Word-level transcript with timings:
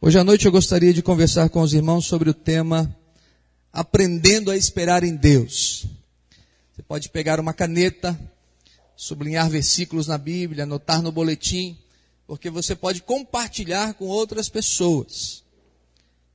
Hoje 0.00 0.16
à 0.16 0.22
noite 0.22 0.46
eu 0.46 0.52
gostaria 0.52 0.94
de 0.94 1.02
conversar 1.02 1.48
com 1.48 1.60
os 1.60 1.74
irmãos 1.74 2.06
sobre 2.06 2.30
o 2.30 2.34
tema 2.34 2.96
Aprendendo 3.72 4.48
a 4.48 4.56
Esperar 4.56 5.02
em 5.02 5.16
Deus. 5.16 5.86
Você 6.72 6.84
pode 6.84 7.08
pegar 7.08 7.40
uma 7.40 7.52
caneta, 7.52 8.16
sublinhar 8.94 9.50
versículos 9.50 10.06
na 10.06 10.16
Bíblia, 10.16 10.62
anotar 10.62 11.02
no 11.02 11.10
boletim, 11.10 11.76
porque 12.28 12.48
você 12.48 12.76
pode 12.76 13.02
compartilhar 13.02 13.94
com 13.94 14.04
outras 14.04 14.48
pessoas. 14.48 15.42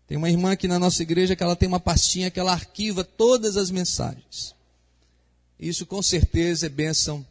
Tem 0.07 0.17
uma 0.17 0.29
irmã 0.29 0.51
aqui 0.51 0.67
na 0.67 0.77
nossa 0.77 1.01
igreja 1.01 1.33
que 1.33 1.41
ela 1.41 1.55
tem 1.55 1.69
uma 1.69 1.79
pastinha 1.79 2.29
que 2.29 2.41
ela 2.41 2.51
arquiva 2.51 3.01
todas 3.01 3.55
as 3.55 3.71
mensagens. 3.71 4.53
Isso 5.57 5.85
com 5.85 6.01
certeza 6.01 6.65
é 6.65 6.69
bênção 6.69 7.25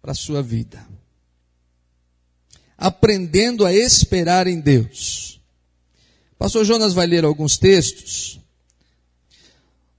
para 0.00 0.12
a 0.12 0.14
sua 0.14 0.44
vida. 0.44 0.86
Aprendendo 2.78 3.66
a 3.66 3.72
esperar 3.74 4.46
em 4.46 4.60
Deus. 4.60 5.41
Pastor 6.42 6.64
Jonas 6.64 6.92
vai 6.92 7.06
ler 7.06 7.24
alguns 7.24 7.56
textos. 7.56 8.40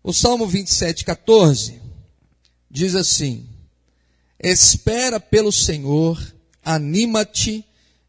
O 0.03 0.11
Salmo 0.11 0.45
27, 0.45 1.05
14 1.05 1.79
diz 2.69 2.95
assim: 2.95 3.47
Espera 4.37 5.21
pelo 5.21 5.53
Senhor, 5.53 6.21
anima-te, 6.61 7.63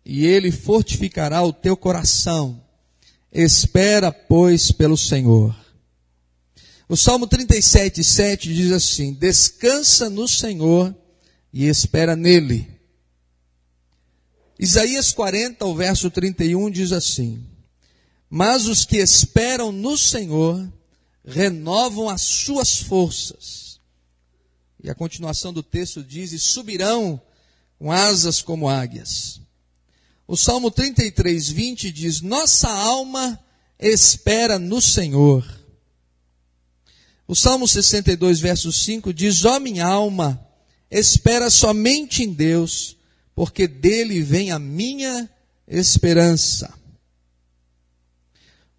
e 0.04 0.26
ele 0.26 0.50
fortificará 0.50 1.44
o 1.44 1.52
teu 1.52 1.76
coração. 1.76 2.60
Espera, 3.32 4.10
pois, 4.10 4.72
pelo 4.72 4.96
Senhor. 4.96 5.54
O 6.88 6.96
Salmo 6.96 7.28
37, 7.28 8.02
7 8.02 8.52
diz 8.52 8.72
assim: 8.72 9.12
Descansa 9.12 10.10
no 10.10 10.26
Senhor 10.26 10.92
e 11.52 11.68
espera 11.68 12.16
nele. 12.16 12.68
Isaías 14.58 15.12
40, 15.12 15.64
o 15.64 15.76
verso 15.76 16.10
31 16.10 16.68
diz 16.68 16.90
assim: 16.90 17.53
mas 18.36 18.66
os 18.66 18.84
que 18.84 18.96
esperam 18.96 19.70
no 19.70 19.96
Senhor 19.96 20.68
renovam 21.24 22.08
as 22.08 22.22
suas 22.22 22.80
forças. 22.80 23.78
E 24.82 24.90
a 24.90 24.94
continuação 24.94 25.52
do 25.52 25.62
texto 25.62 26.02
diz: 26.02 26.32
e 26.32 26.38
subirão 26.40 27.22
com 27.78 27.92
asas 27.92 28.42
como 28.42 28.68
águias. 28.68 29.40
O 30.26 30.36
Salmo 30.36 30.68
33, 30.68 31.48
20 31.48 31.92
diz: 31.92 32.22
Nossa 32.22 32.68
alma 32.68 33.38
espera 33.78 34.58
no 34.58 34.82
Senhor. 34.82 35.48
O 37.28 37.36
Salmo 37.36 37.68
62, 37.68 38.40
verso 38.40 38.72
5 38.72 39.14
diz: 39.14 39.44
Ó 39.44 39.58
oh, 39.58 39.60
minha 39.60 39.86
alma, 39.86 40.44
espera 40.90 41.48
somente 41.50 42.24
em 42.24 42.32
Deus, 42.32 42.96
porque 43.32 43.68
dele 43.68 44.22
vem 44.22 44.50
a 44.50 44.58
minha 44.58 45.30
esperança. 45.68 46.82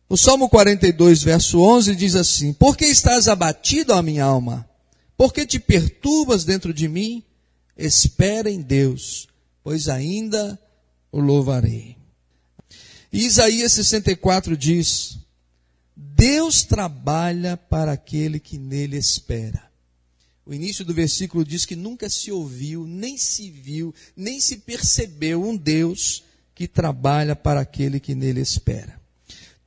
O 0.07 0.15
Salmo 0.15 0.47
42, 0.47 1.23
verso 1.23 1.59
11 1.59 1.95
diz 1.95 2.15
assim: 2.15 2.53
Por 2.53 2.77
que 2.77 2.85
estás 2.85 3.27
abatido, 3.27 3.93
ó 3.93 4.01
minha 4.01 4.23
alma? 4.23 4.69
Por 5.17 5.33
que 5.33 5.45
te 5.45 5.59
perturbas 5.59 6.45
dentro 6.45 6.73
de 6.73 6.87
mim? 6.87 7.23
Espera 7.75 8.49
em 8.49 8.61
Deus, 8.61 9.27
pois 9.63 9.89
ainda 9.89 10.59
o 11.11 11.19
louvarei. 11.19 11.97
E 13.11 13.25
Isaías 13.25 13.71
64 13.71 14.55
diz: 14.55 15.17
Deus 15.95 16.63
trabalha 16.63 17.57
para 17.57 17.93
aquele 17.93 18.39
que 18.39 18.59
nele 18.59 18.97
espera. 18.97 19.65
O 20.45 20.53
início 20.53 20.85
do 20.85 20.93
versículo 20.93 21.43
diz 21.43 21.65
que 21.65 21.75
nunca 21.75 22.07
se 22.07 22.31
ouviu, 22.31 22.85
nem 22.85 23.17
se 23.17 23.49
viu, 23.49 23.95
nem 24.15 24.39
se 24.39 24.57
percebeu 24.57 25.43
um 25.43 25.57
Deus 25.57 26.23
que 26.53 26.67
trabalha 26.67 27.35
para 27.35 27.61
aquele 27.61 27.99
que 27.99 28.13
nele 28.13 28.41
espera. 28.41 29.03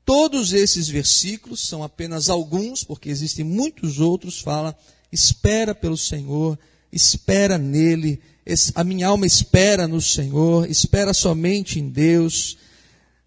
Todos 0.09 0.55
esses 0.55 0.89
versículos 0.89 1.61
são 1.61 1.83
apenas 1.83 2.31
alguns, 2.31 2.83
porque 2.83 3.11
existem 3.11 3.45
muitos 3.45 4.01
outros, 4.01 4.41
fala, 4.41 4.75
espera 5.13 5.75
pelo 5.75 5.99
Senhor, 5.99 6.59
espera 6.91 7.59
nele, 7.59 8.19
a 8.75 8.83
minha 8.83 9.07
alma 9.07 9.27
espera 9.27 9.87
no 9.87 10.01
Senhor, 10.01 10.67
espera 10.71 11.13
somente 11.13 11.79
em 11.79 11.91
Deus. 11.91 12.57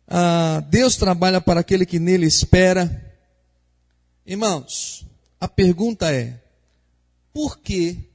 Ah, 0.07 0.66
Deus 0.72 0.95
trabalha 0.95 1.39
para 1.39 1.59
aquele 1.59 1.85
que 1.85 2.00
nele 2.00 2.25
espera. 2.25 3.16
Irmãos, 4.25 5.05
a 5.39 5.47
pergunta 5.47 6.11
é: 6.11 6.41
por 7.31 7.59
que 7.59 8.09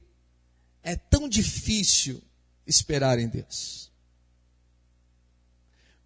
é 0.83 0.97
tão 0.97 1.29
difícil 1.29 2.21
esperar 2.65 3.17
em 3.17 3.29
Deus? 3.29 3.89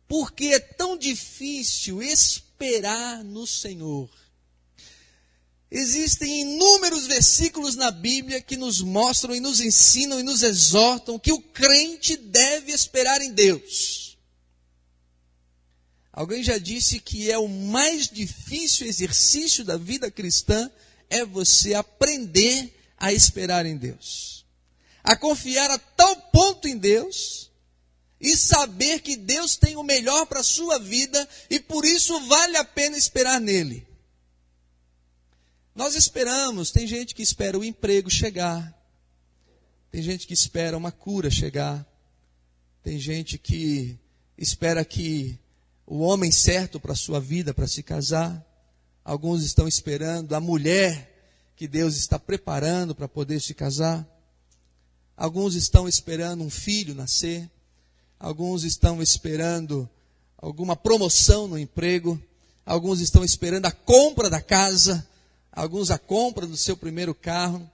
Por 0.07 0.31
que 0.31 0.53
é 0.53 0.59
tão 0.59 0.95
difícil 0.95 2.03
esperar? 2.03 2.50
Esperar 2.61 3.23
no 3.23 3.47
Senhor. 3.47 4.09
Existem 5.69 6.41
inúmeros 6.41 7.07
versículos 7.07 7.75
na 7.75 7.89
Bíblia 7.89 8.41
que 8.41 8.55
nos 8.57 8.81
mostram 8.81 9.33
e 9.33 9.39
nos 9.39 9.59
ensinam 9.59 10.19
e 10.19 10.23
nos 10.23 10.43
exortam 10.43 11.17
que 11.17 11.31
o 11.31 11.41
crente 11.41 12.15
deve 12.17 12.71
esperar 12.71 13.21
em 13.21 13.31
Deus. 13.31 14.17
Alguém 16.11 16.43
já 16.43 16.57
disse 16.57 16.99
que 16.99 17.31
é 17.31 17.37
o 17.37 17.47
mais 17.47 18.07
difícil 18.07 18.85
exercício 18.85 19.63
da 19.63 19.77
vida 19.77 20.11
cristã 20.11 20.69
é 21.09 21.25
você 21.25 21.73
aprender 21.73 22.77
a 22.97 23.11
esperar 23.13 23.65
em 23.65 23.77
Deus. 23.77 24.45
A 25.03 25.15
confiar 25.15 25.71
a 25.71 25.79
tal 25.79 26.15
ponto 26.31 26.67
em 26.67 26.77
Deus 26.77 27.49
e 28.21 28.37
saber 28.37 29.01
que 29.01 29.17
Deus 29.17 29.57
tem 29.57 29.75
o 29.75 29.83
melhor 29.83 30.27
para 30.27 30.41
a 30.41 30.43
sua 30.43 30.77
vida 30.77 31.27
e 31.49 31.59
por 31.59 31.83
isso 31.83 32.19
vale 32.27 32.55
a 32.55 32.63
pena 32.63 32.95
esperar 32.95 33.41
nele. 33.41 33.87
Nós 35.73 35.95
esperamos, 35.95 36.69
tem 36.69 36.85
gente 36.85 37.15
que 37.15 37.23
espera 37.23 37.57
o 37.57 37.63
emprego 37.63 38.09
chegar, 38.09 38.77
tem 39.89 40.03
gente 40.03 40.27
que 40.27 40.33
espera 40.33 40.77
uma 40.77 40.91
cura 40.91 41.31
chegar, 41.31 41.85
tem 42.83 42.99
gente 42.99 43.37
que 43.37 43.97
espera 44.37 44.85
que 44.85 45.39
o 45.87 45.99
homem 45.99 46.31
certo 46.31 46.79
para 46.79 46.93
a 46.93 46.95
sua 46.95 47.19
vida, 47.19 47.53
para 47.53 47.67
se 47.67 47.81
casar, 47.81 48.45
alguns 49.03 49.43
estão 49.43 49.67
esperando 49.67 50.35
a 50.35 50.39
mulher 50.39 51.09
que 51.55 51.67
Deus 51.67 51.95
está 51.95 52.19
preparando 52.19 52.93
para 52.93 53.07
poder 53.07 53.41
se 53.41 53.53
casar, 53.53 54.07
alguns 55.17 55.55
estão 55.55 55.87
esperando 55.87 56.43
um 56.43 56.49
filho 56.49 56.93
nascer. 56.93 57.49
Alguns 58.21 58.63
estão 58.63 59.01
esperando 59.01 59.89
alguma 60.37 60.75
promoção 60.75 61.47
no 61.47 61.57
emprego, 61.57 62.21
alguns 62.63 63.01
estão 63.01 63.25
esperando 63.25 63.65
a 63.65 63.71
compra 63.71 64.29
da 64.29 64.39
casa, 64.39 65.07
alguns 65.51 65.89
a 65.89 65.97
compra 65.97 66.45
do 66.45 66.55
seu 66.55 66.77
primeiro 66.77 67.15
carro. 67.15 67.67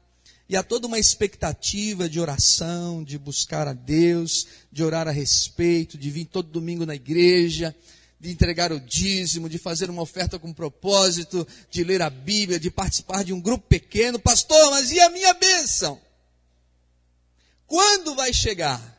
E 0.48 0.56
há 0.56 0.64
toda 0.64 0.88
uma 0.88 0.98
expectativa 0.98 2.08
de 2.08 2.18
oração, 2.18 3.04
de 3.04 3.18
buscar 3.18 3.68
a 3.68 3.74
Deus, 3.74 4.48
de 4.72 4.86
orar 4.86 5.06
a 5.06 5.12
respeito, 5.12 5.98
de 5.98 6.10
vir 6.10 6.24
todo 6.24 6.48
domingo 6.50 6.86
na 6.86 6.96
igreja, 6.96 7.76
de 8.18 8.32
entregar 8.32 8.72
o 8.72 8.80
dízimo, 8.80 9.50
de 9.50 9.58
fazer 9.58 9.90
uma 9.90 10.02
oferta 10.02 10.40
com 10.40 10.54
propósito, 10.54 11.46
de 11.70 11.84
ler 11.84 12.02
a 12.02 12.10
Bíblia, 12.10 12.58
de 12.58 12.72
participar 12.72 13.26
de 13.26 13.34
um 13.34 13.42
grupo 13.42 13.68
pequeno. 13.68 14.18
Pastor, 14.18 14.72
mas 14.72 14.92
e 14.92 15.00
a 15.02 15.10
minha 15.10 15.34
bênção? 15.34 16.00
Quando 17.68 18.16
vai 18.16 18.34
chegar? 18.34 18.97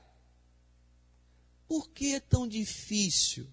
Por 1.69 1.91
que 1.91 2.15
é 2.15 2.21
tão 2.21 2.49
difícil 2.49 3.47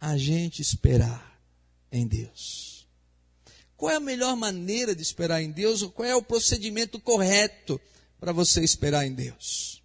a 0.00 0.18
gente 0.18 0.60
esperar 0.60 1.40
em 1.92 2.04
Deus? 2.04 2.88
Qual 3.76 3.92
é 3.92 3.96
a 3.96 4.00
melhor 4.00 4.34
maneira 4.34 4.96
de 4.96 5.02
esperar 5.02 5.40
em 5.40 5.52
Deus? 5.52 5.84
Qual 5.84 6.06
é 6.06 6.16
o 6.16 6.22
procedimento 6.22 6.98
correto 6.98 7.80
para 8.18 8.32
você 8.32 8.64
esperar 8.64 9.06
em 9.06 9.14
Deus? 9.14 9.80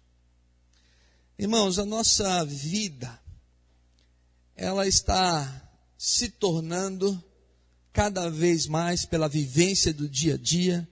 Irmãos, 1.38 1.78
a 1.78 1.84
nossa 1.84 2.44
vida, 2.44 3.20
ela 4.56 4.86
está 4.86 5.70
se 5.96 6.30
tornando 6.30 7.22
cada 7.92 8.28
vez 8.28 8.66
mais 8.66 9.04
pela 9.04 9.28
vivência 9.28 9.92
do 9.92 10.08
dia 10.08 10.34
a 10.34 10.38
dia, 10.38 10.88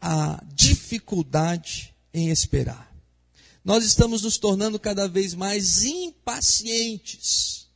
a 0.00 0.42
dificuldade 0.54 1.94
em 2.12 2.30
esperar 2.30 2.93
nós 3.64 3.84
estamos 3.84 4.22
nos 4.22 4.36
tornando 4.36 4.78
cada 4.78 5.08
vez 5.08 5.32
mais 5.32 5.82
impacientes. 5.84 7.66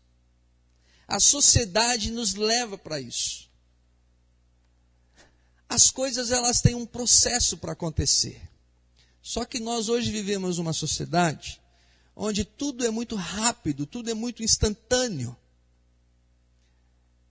A 1.07 1.19
sociedade 1.19 2.11
nos 2.11 2.35
leva 2.35 2.77
para 2.77 3.01
isso. 3.01 3.49
As 5.67 5.91
coisas 5.91 6.31
elas 6.31 6.61
têm 6.61 6.75
um 6.75 6.85
processo 6.85 7.57
para 7.57 7.73
acontecer. 7.73 8.41
Só 9.23 9.47
que 9.47 9.59
nós 9.59 9.89
hoje 9.89 10.11
vivemos 10.11 10.59
uma 10.59 10.75
sociedade 10.75 11.61
onde 12.15 12.45
tudo 12.45 12.85
é 12.85 12.91
muito 12.91 13.15
rápido, 13.15 13.87
tudo 13.87 14.11
é 14.11 14.15
muito 14.15 14.43
instantâneo. 14.43 15.37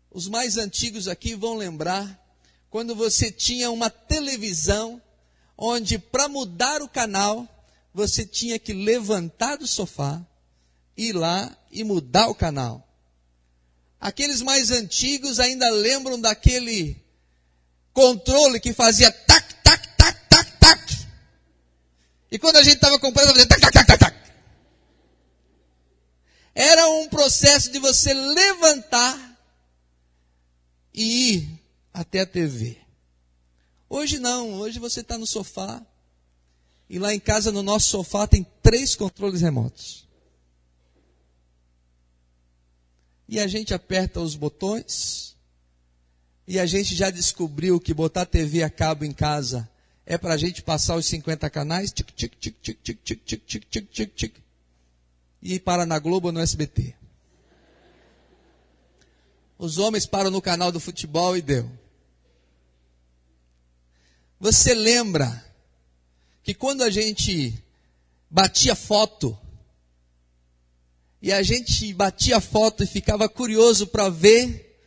Os 0.09 0.27
mais 0.27 0.57
antigos 0.57 1.07
aqui 1.07 1.35
vão 1.35 1.55
lembrar 1.55 2.23
quando 2.69 2.95
você 2.95 3.31
tinha 3.31 3.69
uma 3.69 3.89
televisão 3.89 5.01
onde 5.57 5.99
para 5.99 6.29
mudar 6.29 6.81
o 6.81 6.89
canal 6.89 7.47
você 7.97 8.23
tinha 8.23 8.59
que 8.59 8.73
levantar 8.73 9.55
do 9.55 9.65
sofá, 9.65 10.23
ir 10.95 11.13
lá 11.13 11.57
e 11.71 11.83
mudar 11.83 12.27
o 12.27 12.35
canal. 12.35 12.87
Aqueles 13.99 14.39
mais 14.43 14.69
antigos 14.69 15.39
ainda 15.39 15.67
lembram 15.71 16.21
daquele 16.21 17.03
controle 17.91 18.59
que 18.59 18.71
fazia 18.71 19.11
tac, 19.11 19.51
tac, 19.63 19.97
tac, 19.97 20.29
tac, 20.29 20.57
tac. 20.59 21.07
E 22.29 22.37
quando 22.37 22.57
a 22.57 22.63
gente 22.63 22.75
estava 22.75 22.99
comprando, 22.99 23.29
fazia 23.29 23.47
tac, 23.47 23.61
tac, 23.61 23.73
tac, 23.73 23.87
tac, 23.87 23.99
tac. 23.99 24.31
Era 26.53 26.87
um 26.89 27.09
processo 27.09 27.71
de 27.71 27.79
você 27.79 28.13
levantar 28.13 29.39
e 30.93 31.33
ir 31.33 31.59
até 31.91 32.19
a 32.19 32.27
TV. 32.27 32.77
Hoje 33.89 34.19
não, 34.19 34.53
hoje 34.53 34.77
você 34.77 34.99
está 35.01 35.17
no 35.17 35.25
sofá 35.25 35.83
e 36.89 36.99
lá 36.99 37.13
em 37.13 37.19
casa 37.19 37.51
no 37.51 37.61
nosso 37.61 37.89
sofá 37.89 38.27
tem 38.27 38.45
três 38.61 38.95
controles 38.95 39.41
remotos. 39.41 40.07
E 43.27 43.39
a 43.39 43.47
gente 43.47 43.73
aperta 43.73 44.21
os 44.21 44.35
botões 44.35 45.35
e 46.47 46.57
a 46.59 46.65
gente 46.65 46.95
já 46.95 47.09
descobriu 47.09 47.79
que 47.79 47.93
botar 47.93 48.25
TV 48.25 48.63
a 48.63 48.69
cabo 48.69 49.03
em 49.03 49.11
casa 49.11 49.69
é 50.05 50.17
para 50.17 50.35
a 50.35 50.37
gente 50.37 50.61
passar 50.61 50.95
os 50.95 51.05
50 51.05 51.49
canais, 51.49 51.91
tic, 51.91 52.09
tic, 52.15 52.33
tic, 52.39 52.55
tic, 52.61 52.79
tic, 52.81 52.99
tic, 53.03 53.21
tic, 53.25 53.45
tic, 53.45 53.69
tic, 53.69 53.89
tic, 53.91 54.15
tic, 54.15 54.35
e 55.41 55.59
para 55.59 55.85
na 55.85 55.99
Globo 55.99 56.27
ou 56.27 56.31
no 56.31 56.39
SBT. 56.39 56.95
Os 59.57 59.77
homens 59.77 60.05
param 60.05 60.31
no 60.31 60.41
canal 60.41 60.71
do 60.71 60.79
futebol 60.79 61.35
e 61.35 61.41
deu. 61.41 61.69
Você 64.39 64.73
lembra 64.73 65.43
que 66.47 66.53
quando 66.53 66.81
a 66.81 66.89
gente 66.89 67.61
batia 68.29 68.73
foto, 68.73 69.37
e 71.21 71.29
a 71.33 71.43
gente 71.43 71.93
batia 71.93 72.39
foto 72.39 72.85
e 72.85 72.87
ficava 72.87 73.27
curioso 73.27 73.85
para 73.85 74.07
ver 74.07 74.79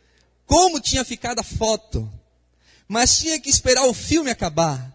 como 0.47 0.81
tinha 0.81 1.05
ficado 1.05 1.37
a 1.37 1.43
foto, 1.43 2.11
mas 2.87 3.19
tinha 3.19 3.39
que 3.39 3.47
esperar 3.47 3.85
o 3.85 3.93
filme 3.93 4.31
acabar. 4.31 4.91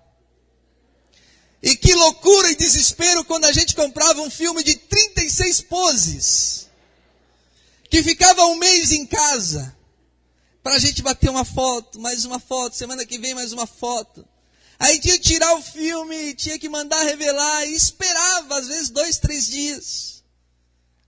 E 1.62 1.76
que 1.76 1.94
loucura 1.94 2.50
e 2.50 2.56
desespero 2.56 3.24
quando 3.24 3.44
a 3.44 3.52
gente 3.52 3.76
comprava 3.76 4.20
um 4.20 4.28
filme 4.28 4.64
de 4.64 4.74
36 4.74 5.60
poses, 5.60 6.68
que 7.88 8.02
ficava 8.02 8.44
um 8.46 8.56
mês 8.56 8.90
em 8.90 9.06
casa, 9.06 9.72
para 10.64 10.74
a 10.74 10.80
gente 10.80 11.00
bater 11.00 11.30
uma 11.30 11.44
foto, 11.44 12.00
mais 12.00 12.24
uma 12.24 12.40
foto, 12.40 12.74
semana 12.74 13.06
que 13.06 13.20
vem 13.20 13.34
mais 13.36 13.52
uma 13.52 13.68
foto. 13.68 14.26
Aí 14.78 14.99
tinha 15.00 15.19
que 15.19 15.25
tirar 15.25 15.55
o 15.55 15.62
filme, 15.62 16.34
tinha 16.34 16.58
que 16.58 16.69
mandar 16.69 17.02
revelar, 17.02 17.67
e 17.67 17.75
esperava, 17.75 18.58
às 18.58 18.69
vezes, 18.69 18.90
dois, 18.90 19.19
três 19.19 19.46
dias, 19.46 20.23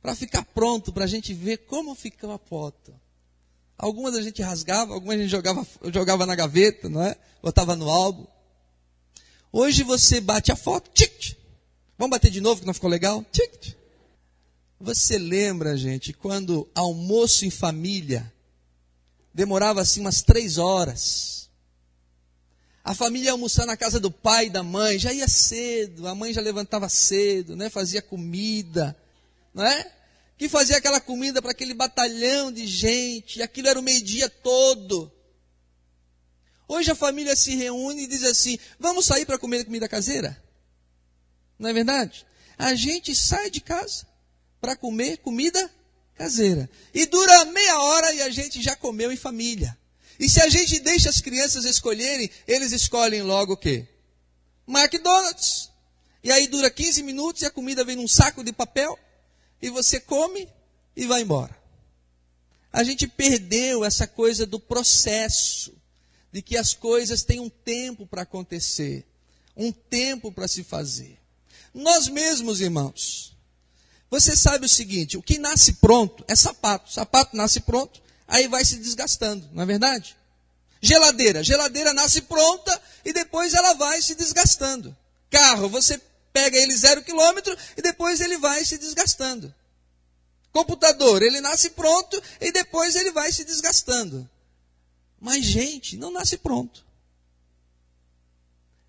para 0.00 0.14
ficar 0.14 0.42
pronto, 0.42 0.92
para 0.92 1.04
a 1.04 1.08
gente 1.08 1.34
ver 1.34 1.58
como 1.58 1.94
ficava 1.94 2.36
a 2.36 2.38
foto. 2.38 2.94
Algumas 3.76 4.14
a 4.14 4.22
gente 4.22 4.42
rasgava, 4.42 4.94
algumas 4.94 5.16
a 5.16 5.22
gente 5.22 5.30
jogava, 5.30 5.66
jogava 5.92 6.26
na 6.26 6.34
gaveta, 6.34 6.88
não 6.88 7.02
é? 7.02 7.16
Botava 7.42 7.76
no 7.76 7.88
álbum. 7.88 8.26
Hoje 9.52 9.82
você 9.82 10.20
bate 10.20 10.50
a 10.50 10.56
foto, 10.56 10.90
tic, 10.92 11.36
vamos 11.96 12.10
bater 12.10 12.30
de 12.30 12.40
novo 12.40 12.60
que 12.60 12.66
não 12.66 12.74
ficou 12.74 12.90
legal? 12.90 13.24
Tic. 13.30 13.76
Você 14.80 15.18
lembra, 15.18 15.76
gente, 15.76 16.12
quando 16.12 16.68
almoço 16.74 17.44
em 17.44 17.50
família 17.50 18.32
demorava 19.34 19.80
assim 19.80 20.00
umas 20.00 20.22
três 20.22 20.58
horas. 20.58 21.37
A 22.84 22.94
família 22.94 23.26
ia 23.26 23.32
almoçar 23.32 23.66
na 23.66 23.76
casa 23.76 24.00
do 24.00 24.10
pai 24.10 24.46
e 24.46 24.50
da 24.50 24.62
mãe, 24.62 24.98
já 24.98 25.12
ia 25.12 25.28
cedo, 25.28 26.06
a 26.06 26.14
mãe 26.14 26.32
já 26.32 26.40
levantava 26.40 26.88
cedo, 26.88 27.54
né? 27.54 27.68
fazia 27.68 28.00
comida, 28.00 28.96
não 29.52 29.64
é? 29.64 29.92
Que 30.38 30.48
fazia 30.48 30.76
aquela 30.76 31.00
comida 31.00 31.42
para 31.42 31.50
aquele 31.50 31.74
batalhão 31.74 32.50
de 32.50 32.66
gente, 32.66 33.42
aquilo 33.42 33.68
era 33.68 33.78
o 33.78 33.82
meio-dia 33.82 34.28
todo. 34.28 35.12
Hoje 36.68 36.90
a 36.90 36.94
família 36.94 37.34
se 37.34 37.56
reúne 37.56 38.04
e 38.04 38.06
diz 38.06 38.22
assim: 38.22 38.58
vamos 38.78 39.06
sair 39.06 39.26
para 39.26 39.38
comer 39.38 39.64
comida 39.64 39.88
caseira? 39.88 40.40
Não 41.58 41.70
é 41.70 41.72
verdade? 41.72 42.26
A 42.56 42.74
gente 42.74 43.14
sai 43.14 43.50
de 43.50 43.60
casa 43.60 44.06
para 44.60 44.76
comer 44.76 45.18
comida 45.18 45.70
caseira. 46.14 46.68
E 46.92 47.06
dura 47.06 47.44
meia 47.46 47.80
hora 47.80 48.12
e 48.12 48.22
a 48.22 48.30
gente 48.30 48.60
já 48.60 48.76
comeu 48.76 49.10
em 49.10 49.16
família. 49.16 49.76
E 50.18 50.28
se 50.28 50.40
a 50.40 50.48
gente 50.48 50.80
deixa 50.80 51.08
as 51.08 51.20
crianças 51.20 51.64
escolherem, 51.64 52.30
eles 52.46 52.72
escolhem 52.72 53.22
logo 53.22 53.52
o 53.52 53.56
quê? 53.56 53.86
McDonald's. 54.66 55.70
E 56.22 56.32
aí 56.32 56.46
dura 56.48 56.70
15 56.70 57.02
minutos 57.02 57.42
e 57.42 57.46
a 57.46 57.50
comida 57.50 57.84
vem 57.84 57.96
num 57.96 58.08
saco 58.08 58.42
de 58.42 58.52
papel 58.52 58.98
e 59.62 59.70
você 59.70 60.00
come 60.00 60.48
e 60.96 61.06
vai 61.06 61.22
embora. 61.22 61.56
A 62.72 62.82
gente 62.82 63.06
perdeu 63.06 63.84
essa 63.84 64.06
coisa 64.06 64.44
do 64.44 64.58
processo 64.58 65.72
de 66.32 66.42
que 66.42 66.56
as 66.56 66.74
coisas 66.74 67.22
têm 67.22 67.40
um 67.40 67.48
tempo 67.48 68.06
para 68.06 68.22
acontecer, 68.22 69.06
um 69.56 69.72
tempo 69.72 70.30
para 70.30 70.48
se 70.48 70.62
fazer. 70.62 71.18
Nós 71.72 72.08
mesmos, 72.08 72.60
irmãos, 72.60 73.36
você 74.10 74.36
sabe 74.36 74.66
o 74.66 74.68
seguinte: 74.68 75.16
o 75.16 75.22
que 75.22 75.38
nasce 75.38 75.74
pronto 75.74 76.24
é 76.28 76.34
sapato. 76.34 76.92
Sapato 76.92 77.36
nasce 77.36 77.60
pronto, 77.60 78.02
aí 78.28 78.46
vai 78.46 78.64
se 78.64 78.76
desgastando, 78.76 79.48
não 79.52 79.62
é 79.62 79.66
verdade? 79.66 80.14
Geladeira, 80.80 81.42
geladeira 81.42 81.92
nasce 81.94 82.20
pronta 82.22 82.80
e 83.04 83.12
depois 83.12 83.54
ela 83.54 83.72
vai 83.72 84.00
se 84.02 84.14
desgastando. 84.14 84.96
Carro, 85.30 85.68
você 85.68 86.00
pega 86.32 86.56
ele 86.56 86.76
zero 86.76 87.02
quilômetro 87.02 87.56
e 87.76 87.82
depois 87.82 88.20
ele 88.20 88.36
vai 88.38 88.64
se 88.64 88.78
desgastando. 88.78 89.52
Computador, 90.52 91.22
ele 91.22 91.40
nasce 91.40 91.70
pronto 91.70 92.22
e 92.40 92.52
depois 92.52 92.94
ele 92.94 93.10
vai 93.10 93.32
se 93.32 93.44
desgastando. 93.44 94.28
Mas 95.18 95.44
gente 95.44 95.96
não 95.96 96.12
nasce 96.12 96.36
pronto. 96.36 96.84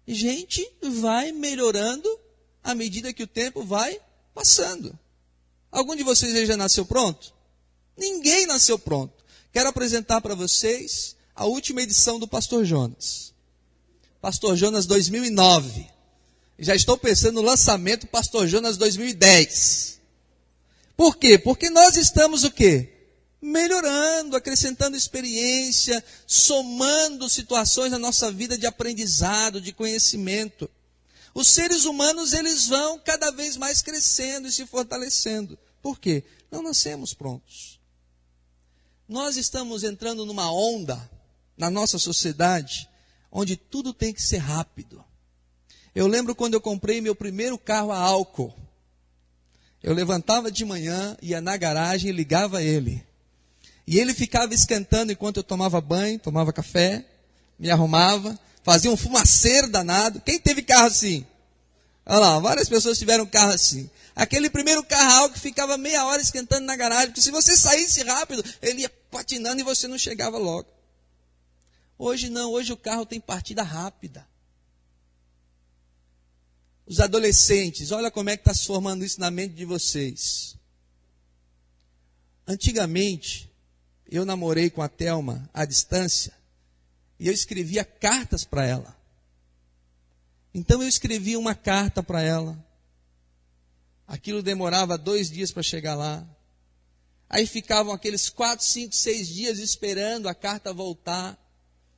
Gente 0.08 0.68
vai 0.82 1.32
melhorando 1.32 2.20
à 2.64 2.76
medida 2.76 3.14
que 3.14 3.24
o 3.24 3.28
tempo 3.28 3.64
vai 3.64 4.00
passando. 4.34 4.98
Algum 5.72 5.96
de 5.96 6.04
vocês 6.04 6.48
já 6.48 6.58
nasceu 6.58 6.86
pronto? 6.86 7.34
Ninguém 7.98 8.46
nasceu 8.46 8.78
pronto. 8.78 9.19
Quero 9.52 9.70
apresentar 9.70 10.22
para 10.22 10.36
vocês 10.36 11.16
a 11.36 11.46
última 11.46 11.82
edição 11.82 12.20
do 12.20 12.28
Pastor 12.28 12.66
Jonas. 12.66 13.34
Pastor 14.22 14.56
Jonas 14.56 14.86
2009. 14.86 15.88
Já 16.60 16.76
estou 16.76 16.98
pensando 16.98 17.36
no 17.36 17.42
lançamento 17.42 18.08
Pastor 18.08 18.48
Jonas 18.48 18.78
2010. 18.78 20.00
Por 20.96 21.18
quê? 21.18 21.38
Porque 21.38 21.70
nós 21.70 21.96
estamos 21.96 22.44
o 22.44 22.52
quê? 22.52 22.94
melhorando, 23.42 24.36
acrescentando 24.36 24.98
experiência, 24.98 26.04
somando 26.28 27.30
situações 27.30 27.92
na 27.92 28.00
nossa 28.00 28.32
vida 28.32 28.58
de 28.58 28.66
aprendizado, 28.66 29.62
de 29.62 29.72
conhecimento. 29.72 30.70
Os 31.34 31.48
seres 31.48 31.86
humanos, 31.86 32.34
eles 32.34 32.68
vão 32.68 33.00
cada 33.00 33.32
vez 33.32 33.56
mais 33.56 33.82
crescendo 33.82 34.48
e 34.48 34.52
se 34.52 34.66
fortalecendo. 34.66 35.58
Por 35.82 36.00
quê? 36.00 36.24
Não 36.52 36.62
nascemos 36.62 37.14
prontos. 37.14 37.79
Nós 39.10 39.38
estamos 39.38 39.84
entrando 39.84 40.24
numa 40.24 40.52
onda 40.52 41.10
na 41.58 41.68
nossa 41.72 41.98
sociedade 41.98 42.88
onde 43.32 43.56
tudo 43.56 43.92
tem 43.92 44.14
que 44.14 44.22
ser 44.22 44.38
rápido. 44.38 45.04
Eu 45.96 46.06
lembro 46.06 46.36
quando 46.36 46.54
eu 46.54 46.62
comprei 46.62 47.02
meu 47.02 47.16
primeiro 47.16 47.58
carro 47.58 47.92
a 47.92 47.98
álcool. 47.98 48.54
Eu 49.82 49.96
levantava 49.96 50.52
de 50.52 50.64
manhã, 50.64 51.18
ia 51.24 51.42
na 51.42 51.58
garagem 51.58 52.12
e 52.12 52.14
ligava 52.14 52.62
ele. 52.62 53.04
E 53.88 53.98
ele 54.00 54.14
ficava 54.14 54.54
esquentando 54.54 55.12
enquanto 55.12 55.38
eu 55.38 55.44
tomava 55.44 55.82
banho, 55.82 56.20
tomava 56.20 56.54
café, 56.54 57.04
me 57.58 57.72
arrumava, 57.72 58.38
fazia 58.62 58.92
um 58.92 58.98
fumaceiro 58.98 59.68
danado. 59.72 60.22
Quem 60.22 60.40
teve 60.40 60.62
carro 60.62 60.86
assim? 60.86 61.26
Olha 62.06 62.20
lá, 62.20 62.40
várias 62.40 62.70
pessoas 62.70 63.00
tiveram 63.00 63.26
carro 63.26 63.54
assim. 63.54 63.90
Aquele 64.20 64.50
primeiro 64.50 64.84
carro 64.84 65.30
que 65.32 65.40
ficava 65.40 65.78
meia 65.78 66.06
hora 66.06 66.22
esquentando 66.22 66.66
na 66.66 66.76
garagem, 66.76 67.08
porque 67.08 67.22
se 67.22 67.32
você 67.32 67.56
saísse 67.56 68.04
rápido, 68.04 68.44
ele 68.62 68.82
ia 68.82 68.90
patinando 69.10 69.62
e 69.62 69.64
você 69.64 69.88
não 69.88 69.98
chegava 69.98 70.38
logo. 70.38 70.68
Hoje 71.98 72.30
não, 72.30 72.52
hoje 72.52 72.74
o 72.74 72.78
carro 72.78 73.06
tem 73.06 73.22
partida 73.22 73.64
rápida. 73.64 74.28
Os 76.86 77.00
adolescentes, 77.00 77.94
olha 77.94 78.12
como 78.12 78.30
é 78.30 78.36
que 78.36 78.42
está 78.42 78.54
se 78.54 78.66
formando 78.66 79.06
isso 79.06 79.22
na 79.22 79.32
mente 79.32 79.54
de 79.54 79.64
vocês. 79.64 80.58
Antigamente, 82.46 83.50
eu 84.12 84.26
namorei 84.26 84.70
com 84.70 84.82
a 84.82 84.90
Telma 84.90 85.50
à 85.54 85.64
distância 85.64 86.34
e 87.18 87.28
eu 87.28 87.34
escrevia 87.34 87.86
cartas 87.86 88.44
para 88.44 88.66
ela. 88.66 88.98
Então 90.54 90.82
eu 90.82 90.90
escrevia 90.90 91.40
uma 91.40 91.56
carta 91.56 92.04
para 92.04 92.22
ela. 92.22 92.68
Aquilo 94.10 94.42
demorava 94.42 94.98
dois 94.98 95.30
dias 95.30 95.52
para 95.52 95.62
chegar 95.62 95.94
lá. 95.94 96.28
Aí 97.30 97.46
ficavam 97.46 97.94
aqueles 97.94 98.28
quatro, 98.28 98.66
cinco, 98.66 98.96
seis 98.96 99.28
dias 99.28 99.60
esperando 99.60 100.28
a 100.28 100.34
carta 100.34 100.74
voltar. 100.74 101.38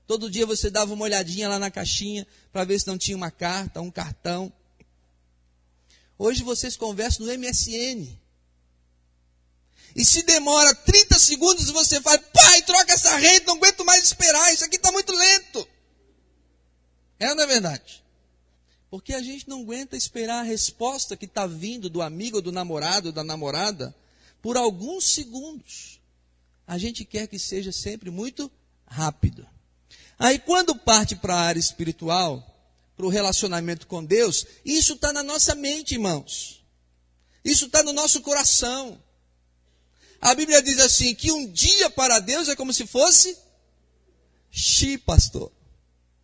Todo 0.05 0.29
dia 0.29 0.45
você 0.45 0.69
dava 0.69 0.93
uma 0.93 1.05
olhadinha 1.05 1.47
lá 1.47 1.57
na 1.57 1.71
caixinha 1.71 2.27
para 2.51 2.65
ver 2.65 2.81
se 2.81 2.87
não 2.87 2.97
tinha 2.97 3.15
uma 3.15 3.31
carta, 3.31 3.79
um 3.79 3.89
cartão. 3.89 4.51
Hoje 6.17 6.43
vocês 6.43 6.75
conversam 6.75 7.25
no 7.25 7.31
MSN. 7.31 8.19
E 9.95 10.03
se 10.03 10.23
demora 10.23 10.75
30 10.75 11.17
segundos, 11.17 11.69
você 11.69 12.01
fala, 12.01 12.19
pai, 12.19 12.61
troca 12.63 12.91
essa 12.91 13.15
rede, 13.15 13.45
não 13.45 13.55
aguento 13.55 13.85
mais 13.85 14.03
esperar, 14.03 14.53
isso 14.53 14.65
aqui 14.65 14.75
está 14.75 14.91
muito 14.91 15.13
lento. 15.13 15.65
É 17.17 17.29
ou 17.29 17.35
não 17.35 17.43
é 17.43 17.47
verdade? 17.47 18.00
Porque 18.91 19.13
a 19.13 19.21
gente 19.23 19.47
não 19.47 19.61
aguenta 19.61 19.95
esperar 19.95 20.41
a 20.41 20.43
resposta 20.43 21.15
que 21.15 21.23
está 21.23 21.47
vindo 21.47 21.89
do 21.89 22.01
amigo, 22.01 22.41
do 22.41 22.51
namorado, 22.51 23.11
da 23.11 23.23
namorada, 23.23 23.95
por 24.41 24.57
alguns 24.57 25.05
segundos. 25.05 26.01
A 26.67 26.77
gente 26.77 27.05
quer 27.05 27.25
que 27.27 27.39
seja 27.39 27.71
sempre 27.71 28.11
muito 28.11 28.51
rápido. 28.85 29.47
Aí 30.19 30.37
quando 30.37 30.75
parte 30.75 31.15
para 31.15 31.33
a 31.33 31.39
área 31.39 31.59
espiritual, 31.59 32.45
para 32.97 33.05
o 33.05 33.09
relacionamento 33.09 33.87
com 33.87 34.03
Deus, 34.03 34.45
isso 34.65 34.93
está 34.93 35.13
na 35.13 35.23
nossa 35.23 35.55
mente, 35.55 35.93
irmãos. 35.93 36.61
Isso 37.45 37.67
está 37.67 37.81
no 37.81 37.93
nosso 37.93 38.19
coração. 38.21 39.01
A 40.19 40.35
Bíblia 40.35 40.61
diz 40.61 40.79
assim: 40.79 41.15
que 41.15 41.31
um 41.31 41.49
dia 41.49 41.89
para 41.89 42.19
Deus 42.19 42.49
é 42.49 42.55
como 42.55 42.73
se 42.73 42.85
fosse 42.85 43.37
Xi, 44.51 44.97
pastor. 44.97 45.49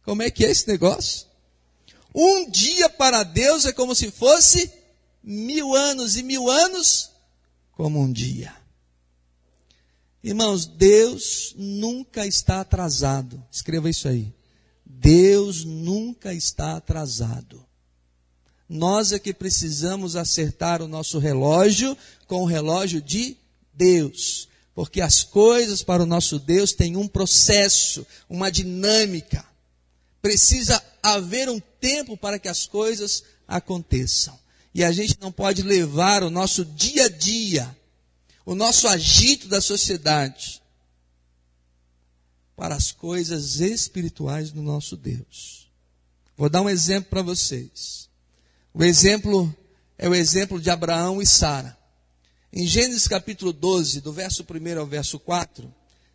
Como 0.03 0.21
é 0.21 0.29
que 0.29 0.45
é 0.45 0.51
esse 0.51 0.67
negócio? 0.67 1.26
Um 2.13 2.49
dia 2.49 2.89
para 2.89 3.23
Deus 3.23 3.65
é 3.65 3.73
como 3.73 3.93
se 3.93 4.11
fosse 4.11 4.71
mil 5.23 5.75
anos, 5.75 6.15
e 6.15 6.23
mil 6.23 6.49
anos 6.49 7.11
como 7.73 7.99
um 7.99 8.11
dia. 8.11 8.55
Irmãos, 10.23 10.65
Deus 10.65 11.53
nunca 11.55 12.25
está 12.25 12.61
atrasado. 12.61 13.41
Escreva 13.51 13.89
isso 13.89 14.07
aí. 14.07 14.33
Deus 14.85 15.63
nunca 15.63 16.33
está 16.33 16.75
atrasado. 16.75 17.63
Nós 18.67 19.11
é 19.11 19.19
que 19.19 19.33
precisamos 19.33 20.15
acertar 20.15 20.81
o 20.81 20.87
nosso 20.87 21.19
relógio 21.19 21.97
com 22.25 22.41
o 22.41 22.45
relógio 22.45 23.01
de 23.01 23.37
Deus. 23.73 24.49
Porque 24.73 25.01
as 25.01 25.23
coisas 25.23 25.81
para 25.81 26.03
o 26.03 26.05
nosso 26.05 26.39
Deus 26.39 26.73
têm 26.73 26.97
um 26.97 27.07
processo, 27.07 28.05
uma 28.29 28.51
dinâmica. 28.51 29.45
Precisa 30.21 30.83
haver 31.01 31.49
um 31.49 31.59
tempo 31.59 32.17
para 32.17 32.39
que 32.39 32.47
as 32.47 32.65
coisas 32.65 33.23
aconteçam. 33.47 34.37
E 34.73 34.83
a 34.83 34.91
gente 34.91 35.17
não 35.19 35.31
pode 35.31 35.63
levar 35.63 36.23
o 36.23 36.29
nosso 36.29 36.63
dia 36.63 37.05
a 37.05 37.09
dia, 37.09 37.77
o 38.45 38.53
nosso 38.53 38.87
agito 38.87 39.47
da 39.47 39.59
sociedade, 39.59 40.61
para 42.55 42.75
as 42.75 42.91
coisas 42.91 43.59
espirituais 43.59 44.51
do 44.51 44.61
nosso 44.61 44.95
Deus. 44.95 45.69
Vou 46.35 46.49
dar 46.49 46.61
um 46.61 46.69
exemplo 46.69 47.09
para 47.09 47.21
vocês. 47.21 48.09
O 48.73 48.83
exemplo 48.83 49.55
é 49.97 50.07
o 50.07 50.13
exemplo 50.13 50.59
de 50.59 50.69
Abraão 50.69 51.21
e 51.21 51.25
Sara. 51.25 51.77
Em 52.53 52.65
Gênesis 52.65 53.07
capítulo 53.07 53.51
12, 53.51 54.01
do 54.01 54.13
verso 54.13 54.43
1 54.43 54.79
ao 54.79 54.85
verso 54.85 55.19
4, 55.19 55.73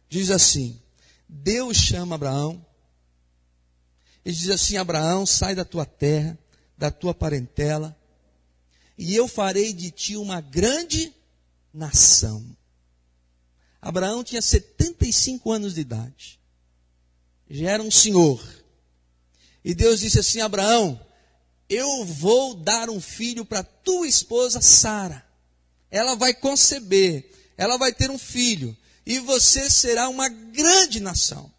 diz 0.09 0.31
assim: 0.31 0.81
Deus 1.29 1.77
chama 1.77 2.15
Abraão 2.15 2.65
e 4.25 4.33
diz 4.33 4.51
assim: 4.51 4.77
Abraão, 4.77 5.27
sai 5.27 5.55
da 5.55 5.65
tua 5.65 5.85
terra, 5.85 6.39
da 6.77 6.91
tua 6.91 7.15
parentela, 7.15 7.97
e 8.97 9.15
eu 9.15 9.27
farei 9.27 9.73
de 9.73 9.91
ti 9.91 10.17
uma 10.17 10.41
grande 10.41 11.13
nação. 11.73 12.45
Abraão 13.81 14.23
tinha 14.23 14.41
75 14.41 15.51
anos 15.51 15.75
de 15.75 15.81
idade, 15.81 16.41
já 17.51 17.71
era 17.71 17.83
um 17.83 17.91
senhor. 17.91 18.43
E 19.65 19.75
Deus 19.75 20.01
disse 20.01 20.19
assim: 20.19 20.41
Abraão, 20.41 21.01
eu 21.69 22.05
vou 22.05 22.55
dar 22.55 22.91
um 22.91 23.01
filho 23.01 23.45
para 23.45 23.63
tua 23.63 24.07
esposa 24.07 24.61
Sara 24.61 25.33
ela 25.93 26.17
vai 26.17 26.33
conceber, 26.33 27.31
ela 27.55 27.77
vai 27.77 27.93
ter 27.93 28.11
um 28.11 28.19
filho, 28.19 28.75
e 29.05 29.19
você 29.19 29.69
será 29.69 30.09
uma 30.09 30.27
grande 30.27 30.99
nação. 31.01 31.52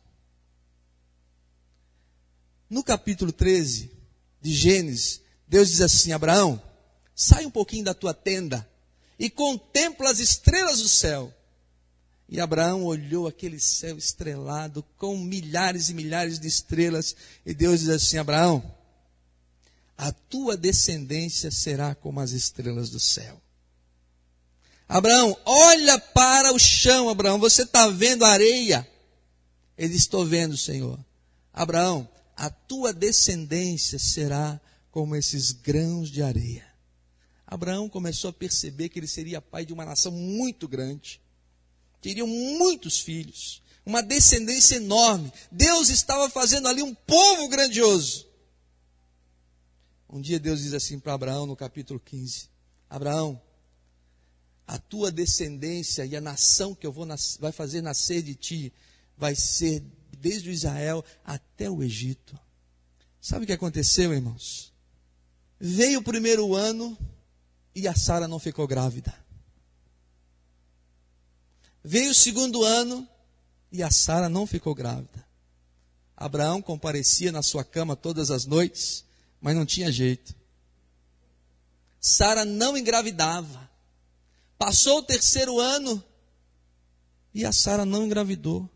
No 2.73 2.83
capítulo 2.83 3.31
13 3.31 3.91
de 4.41 4.51
Gênesis, 4.51 5.21
Deus 5.47 5.69
diz 5.69 5.79
assim: 5.79 6.11
Abraão, 6.11 6.59
sai 7.13 7.45
um 7.45 7.51
pouquinho 7.51 7.85
da 7.85 7.93
tua 7.93 8.15
tenda 8.15 8.67
e 9.19 9.29
contempla 9.29 10.09
as 10.09 10.17
estrelas 10.17 10.79
do 10.79 10.89
céu. 10.89 11.31
E 12.27 12.39
Abraão 12.39 12.83
olhou 12.83 13.27
aquele 13.27 13.59
céu 13.59 13.95
estrelado 13.95 14.83
com 14.97 15.15
milhares 15.19 15.89
e 15.89 15.93
milhares 15.93 16.39
de 16.39 16.47
estrelas, 16.47 17.15
e 17.45 17.53
Deus 17.53 17.81
diz 17.81 17.89
assim: 17.89 18.17
Abraão, 18.17 18.75
a 19.95 20.11
tua 20.11 20.57
descendência 20.57 21.51
será 21.51 21.93
como 21.93 22.21
as 22.21 22.31
estrelas 22.31 22.89
do 22.89 22.99
céu. 22.99 23.39
Abraão, 24.89 25.37
olha 25.45 25.99
para 25.99 26.51
o 26.51 26.57
chão, 26.57 27.07
Abraão, 27.07 27.37
você 27.37 27.61
está 27.61 27.87
vendo 27.89 28.25
a 28.25 28.29
areia? 28.29 28.89
Ele 29.77 29.95
estou 29.95 30.25
vendo, 30.25 30.57
Senhor. 30.57 30.99
Abraão, 31.53 32.09
a 32.35 32.49
tua 32.49 32.93
descendência 32.93 33.99
será 33.99 34.59
como 34.91 35.15
esses 35.15 35.51
grãos 35.51 36.09
de 36.09 36.21
areia. 36.21 36.65
Abraão 37.45 37.87
começou 37.87 38.29
a 38.29 38.33
perceber 38.33 38.89
que 38.89 38.99
ele 38.99 39.07
seria 39.07 39.41
pai 39.41 39.65
de 39.65 39.73
uma 39.73 39.85
nação 39.85 40.11
muito 40.11 40.67
grande. 40.67 41.21
Teriam 42.01 42.27
muitos 42.27 42.99
filhos, 42.99 43.61
uma 43.85 44.01
descendência 44.01 44.75
enorme. 44.75 45.31
Deus 45.51 45.89
estava 45.89 46.29
fazendo 46.29 46.67
ali 46.67 46.81
um 46.81 46.93
povo 46.93 47.47
grandioso. 47.47 48.27
Um 50.09 50.21
dia 50.21 50.39
Deus 50.39 50.61
diz 50.61 50.73
assim 50.73 50.99
para 50.99 51.13
Abraão 51.13 51.45
no 51.45 51.55
capítulo 51.55 51.99
15: 51.99 52.49
Abraão, 52.89 53.41
a 54.67 54.77
tua 54.77 55.11
descendência 55.11 56.05
e 56.05 56.15
a 56.15 56.21
nação 56.21 56.73
que 56.73 56.85
eu 56.85 56.91
vou 56.91 57.07
vai 57.39 57.51
fazer 57.51 57.81
nascer 57.81 58.21
de 58.21 58.35
ti 58.35 58.73
vai 59.17 59.35
ser 59.35 59.83
desde 60.23 60.49
o 60.49 60.53
Israel 60.53 61.03
até 61.25 61.69
o 61.69 61.83
Egito. 61.83 62.39
Sabe 63.19 63.43
o 63.43 63.45
que 63.45 63.51
aconteceu, 63.51 64.13
irmãos? 64.13 64.71
Veio 65.59 65.99
o 65.99 66.03
primeiro 66.03 66.55
ano 66.55 66.97
e 67.75 67.89
a 67.89 67.93
Sara 67.93 68.25
não 68.25 68.39
ficou 68.39 68.65
grávida. 68.65 69.13
Veio 71.83 72.11
o 72.11 72.15
segundo 72.15 72.63
ano 72.63 73.05
e 73.69 73.83
a 73.83 73.91
Sara 73.91 74.29
não 74.29 74.47
ficou 74.47 74.73
grávida. 74.73 75.27
Abraão 76.15 76.61
comparecia 76.61 77.29
na 77.29 77.41
sua 77.41 77.65
cama 77.65 77.93
todas 77.93 78.31
as 78.31 78.45
noites, 78.45 79.03
mas 79.41 79.53
não 79.53 79.65
tinha 79.65 79.91
jeito. 79.91 80.33
Sara 81.99 82.45
não 82.45 82.77
engravidava. 82.77 83.69
Passou 84.57 84.99
o 84.99 85.03
terceiro 85.03 85.59
ano 85.59 86.01
e 87.33 87.43
a 87.43 87.51
Sara 87.51 87.83
não 87.83 88.05
engravidou. 88.05 88.69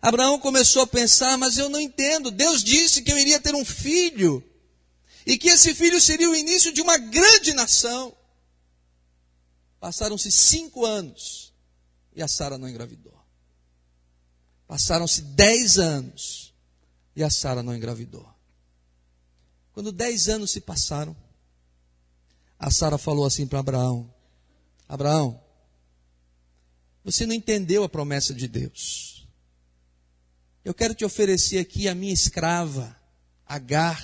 Abraão 0.00 0.38
começou 0.38 0.82
a 0.82 0.86
pensar, 0.86 1.36
mas 1.36 1.58
eu 1.58 1.68
não 1.68 1.80
entendo. 1.80 2.30
Deus 2.30 2.62
disse 2.62 3.02
que 3.02 3.10
eu 3.10 3.18
iria 3.18 3.40
ter 3.40 3.54
um 3.54 3.64
filho 3.64 4.42
e 5.26 5.36
que 5.36 5.48
esse 5.48 5.74
filho 5.74 6.00
seria 6.00 6.30
o 6.30 6.36
início 6.36 6.72
de 6.72 6.80
uma 6.80 6.96
grande 6.96 7.52
nação. 7.52 8.14
Passaram-se 9.80 10.30
cinco 10.30 10.84
anos 10.84 11.52
e 12.14 12.22
a 12.22 12.28
Sara 12.28 12.56
não 12.56 12.68
engravidou. 12.68 13.14
Passaram-se 14.66 15.22
dez 15.22 15.78
anos 15.78 16.54
e 17.14 17.22
a 17.22 17.30
Sara 17.30 17.62
não 17.62 17.74
engravidou. 17.74 18.28
Quando 19.72 19.92
dez 19.92 20.28
anos 20.28 20.50
se 20.50 20.60
passaram, 20.60 21.14
a 22.58 22.70
Sara 22.70 22.98
falou 22.98 23.26
assim 23.26 23.46
para 23.46 23.58
Abraão: 23.58 24.12
Abraão, 24.88 25.40
você 27.04 27.26
não 27.26 27.34
entendeu 27.34 27.84
a 27.84 27.88
promessa 27.88 28.32
de 28.34 28.48
Deus. 28.48 29.15
Eu 30.66 30.74
quero 30.74 30.94
te 30.94 31.04
oferecer 31.04 31.58
aqui 31.58 31.88
a 31.88 31.94
minha 31.94 32.12
escrava, 32.12 32.94
Agar, 33.46 34.02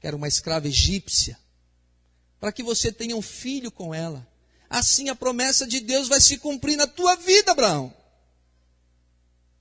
que 0.00 0.06
era 0.06 0.16
uma 0.16 0.26
escrava 0.26 0.66
egípcia, 0.66 1.38
para 2.40 2.50
que 2.50 2.62
você 2.62 2.90
tenha 2.90 3.14
um 3.14 3.20
filho 3.20 3.70
com 3.70 3.94
ela. 3.94 4.26
Assim 4.70 5.10
a 5.10 5.14
promessa 5.14 5.66
de 5.66 5.80
Deus 5.80 6.08
vai 6.08 6.20
se 6.20 6.38
cumprir 6.38 6.76
na 6.76 6.86
tua 6.86 7.16
vida, 7.16 7.52
Abraão. 7.52 7.94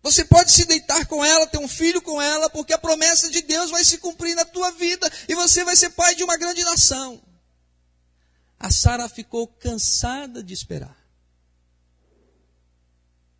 Você 0.02 0.24
pode 0.24 0.52
se 0.52 0.64
deitar 0.64 1.06
com 1.08 1.26
ela, 1.26 1.46
ter 1.46 1.58
um 1.58 1.68
filho 1.68 2.02
com 2.02 2.22
ela, 2.22 2.50
porque 2.50 2.72
a 2.72 2.78
promessa 2.78 3.30
de 3.30 3.42
Deus 3.42 3.70
vai 3.70 3.84
se 3.84 3.98
cumprir 3.98 4.34
na 4.36 4.46
tua 4.46 4.72
vida 4.72 5.12
e 5.28 5.36
você 5.36 5.66
vai 5.66 5.76
ser 5.76 5.90
pai 5.90 6.16
de 6.16 6.24
uma 6.24 6.38
grande 6.38 6.64
nação 6.64 7.22
a 8.60 8.70
Sara 8.70 9.08
ficou 9.08 9.48
cansada 9.48 10.44
de 10.44 10.54
esperar. 10.54 10.98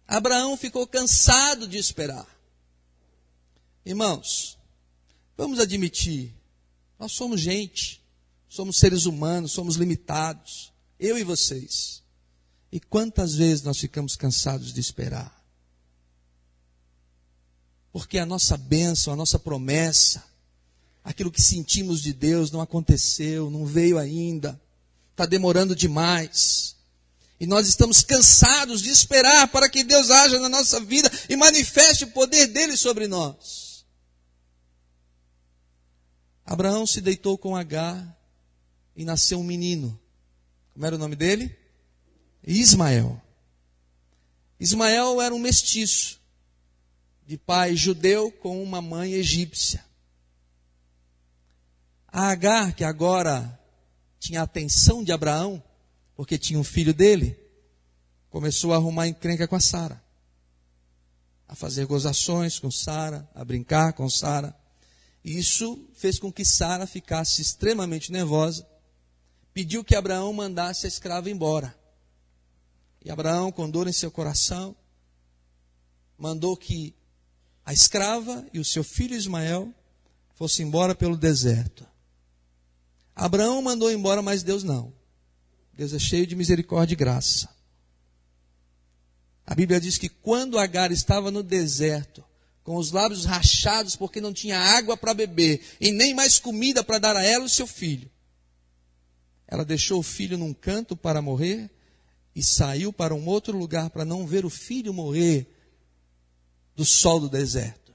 Abraão 0.08 0.56
ficou 0.56 0.88
cansado 0.88 1.68
de 1.68 1.78
esperar. 1.78 2.26
Irmãos, 3.86 4.58
vamos 5.38 5.60
admitir, 5.60 6.34
nós 6.98 7.12
somos 7.14 7.42
gente, 7.42 8.04
somos 8.48 8.78
seres 8.78 9.06
humanos, 9.06 9.52
somos 9.52 9.76
limitados, 9.76 10.72
eu 11.00 11.18
e 11.18 11.24
vocês. 11.24 12.04
E 12.72 12.80
quantas 12.80 13.36
vezes 13.36 13.64
nós 13.64 13.78
ficamos 13.80 14.16
cansados 14.16 14.74
de 14.74 14.80
esperar? 14.80 15.36
Porque 17.92 18.20
a 18.20 18.26
nossa 18.26 18.56
bênção, 18.58 19.14
a 19.14 19.16
nossa 19.16 19.40
promessa, 19.40 20.24
aquilo 21.04 21.32
que 21.32 21.42
sentimos 21.42 22.02
de 22.02 22.14
Deus 22.14 22.52
não 22.52 22.62
aconteceu, 22.62 23.50
não 23.50 23.66
veio 23.66 23.98
ainda 23.98 24.60
está 25.20 25.26
demorando 25.26 25.76
demais. 25.76 26.78
E 27.40 27.46
nós 27.46 27.68
estamos 27.68 28.04
cansados 28.04 28.82
de 28.82 28.90
esperar 28.90 29.48
para 29.50 29.70
que 29.70 29.84
Deus 29.84 30.10
haja 30.10 30.40
na 30.40 30.48
nossa 30.48 30.80
vida 30.80 31.12
e 31.28 31.36
manifeste 31.36 32.06
o 32.06 32.12
poder 32.12 32.48
dele 32.48 32.78
sobre 32.78 33.08
nós. 33.08 33.69
Abraão 36.50 36.88
se 36.88 37.00
deitou 37.00 37.38
com 37.38 37.56
Agar 37.56 38.18
e 38.96 39.06
nasceu 39.06 39.40
um 39.40 39.44
menino. 39.44 39.98
Como 40.74 40.84
era 40.84 40.96
o 40.96 40.98
nome 40.98 41.16
dele? 41.16 41.56
Ismael. 42.44 43.22
Ismael 44.60 45.22
era 45.22 45.36
um 45.36 45.38
mestiço, 45.38 46.20
de 47.28 47.38
pai 47.38 47.76
judeu 47.76 48.32
com 48.32 48.64
uma 48.64 48.82
mãe 48.82 49.14
egípcia. 49.14 49.86
A 52.08 52.30
Agar, 52.32 52.74
que 52.74 52.84
agora 52.84 53.60
tinha 54.20 54.42
a 54.42 54.46
atenção 54.46 55.04
de 55.04 55.12
Abraão, 55.12 55.64
porque 56.16 56.36
tinha 56.36 56.58
um 56.58 56.64
filho 56.64 56.96
dele, 56.96 57.38
começou 58.32 58.74
a 58.74 58.78
arrumar 58.78 59.08
encrenca 59.08 59.48
com 59.48 59.56
a 59.56 59.60
Sara. 59.60 60.04
A 61.48 61.54
fazer 61.54 61.86
gozações 61.86 62.58
com 62.58 62.72
Sara, 62.72 63.30
a 63.36 63.46
brincar 63.46 63.94
com 63.94 64.10
Sara. 64.10 64.59
Isso 65.30 65.88
fez 65.94 66.18
com 66.18 66.34
que 66.34 66.44
Sara 66.44 66.88
ficasse 66.88 67.40
extremamente 67.40 68.12
nervosa, 68.12 68.68
pediu 69.54 69.84
que 69.84 69.94
Abraão 69.94 70.34
mandasse 70.34 70.88
a 70.88 70.90
escrava 70.90 71.30
embora. 71.30 71.78
E 73.06 73.12
Abraão, 73.12 73.52
com 73.52 73.70
dor 73.70 73.88
em 73.88 73.94
seu 73.94 74.10
coração, 74.10 74.76
mandou 76.18 76.58
que 76.58 76.96
a 77.64 77.72
escrava 77.72 78.44
e 78.52 78.60
o 78.60 78.66
seu 78.66 78.84
filho 78.84 79.16
Ismael 79.16 79.72
fossem 80.34 80.66
embora 80.66 80.96
pelo 80.96 81.16
deserto. 81.16 81.86
Abraão 83.16 83.62
mandou 83.62 83.92
embora, 83.92 84.24
mas 84.24 84.42
Deus 84.42 84.64
não. 84.64 84.92
Deus 85.76 85.94
é 85.94 86.00
cheio 86.00 86.26
de 86.26 86.36
misericórdia 86.36 86.96
e 86.96 86.98
graça. 86.98 87.48
A 89.46 89.54
Bíblia 89.54 89.80
diz 89.80 89.96
que 89.96 90.10
quando 90.10 90.58
Agar 90.58 90.92
estava 90.92 91.30
no 91.30 91.44
deserto, 91.44 92.26
com 92.70 92.76
os 92.76 92.92
lábios 92.92 93.26
rachados 93.26 93.96
porque 93.96 94.22
não 94.22 94.32
tinha 94.32 94.60
água 94.60 94.96
para 94.96 95.12
beber 95.12 95.60
e 95.82 95.92
nem 95.92 96.14
mais 96.14 96.38
comida 96.38 96.84
para 96.84 97.00
dar 97.00 97.16
a 97.16 97.26
ela 97.26 97.46
o 97.46 97.50
seu 97.50 97.66
filho, 97.66 98.08
ela 99.48 99.66
deixou 99.66 100.00
o 100.00 100.04
filho 100.04 100.38
num 100.38 100.54
canto 100.54 100.96
para 100.96 101.20
morrer 101.20 101.68
e 102.36 102.44
saiu 102.44 102.94
para 102.94 103.16
um 103.16 103.26
outro 103.26 103.58
lugar 103.58 103.90
para 103.90 104.06
não 104.06 104.28
ver 104.28 104.46
o 104.46 104.52
filho 104.52 104.94
morrer 104.94 105.52
do 106.76 106.86
sol 106.86 107.20
do 107.20 107.28
deserto. 107.28 107.92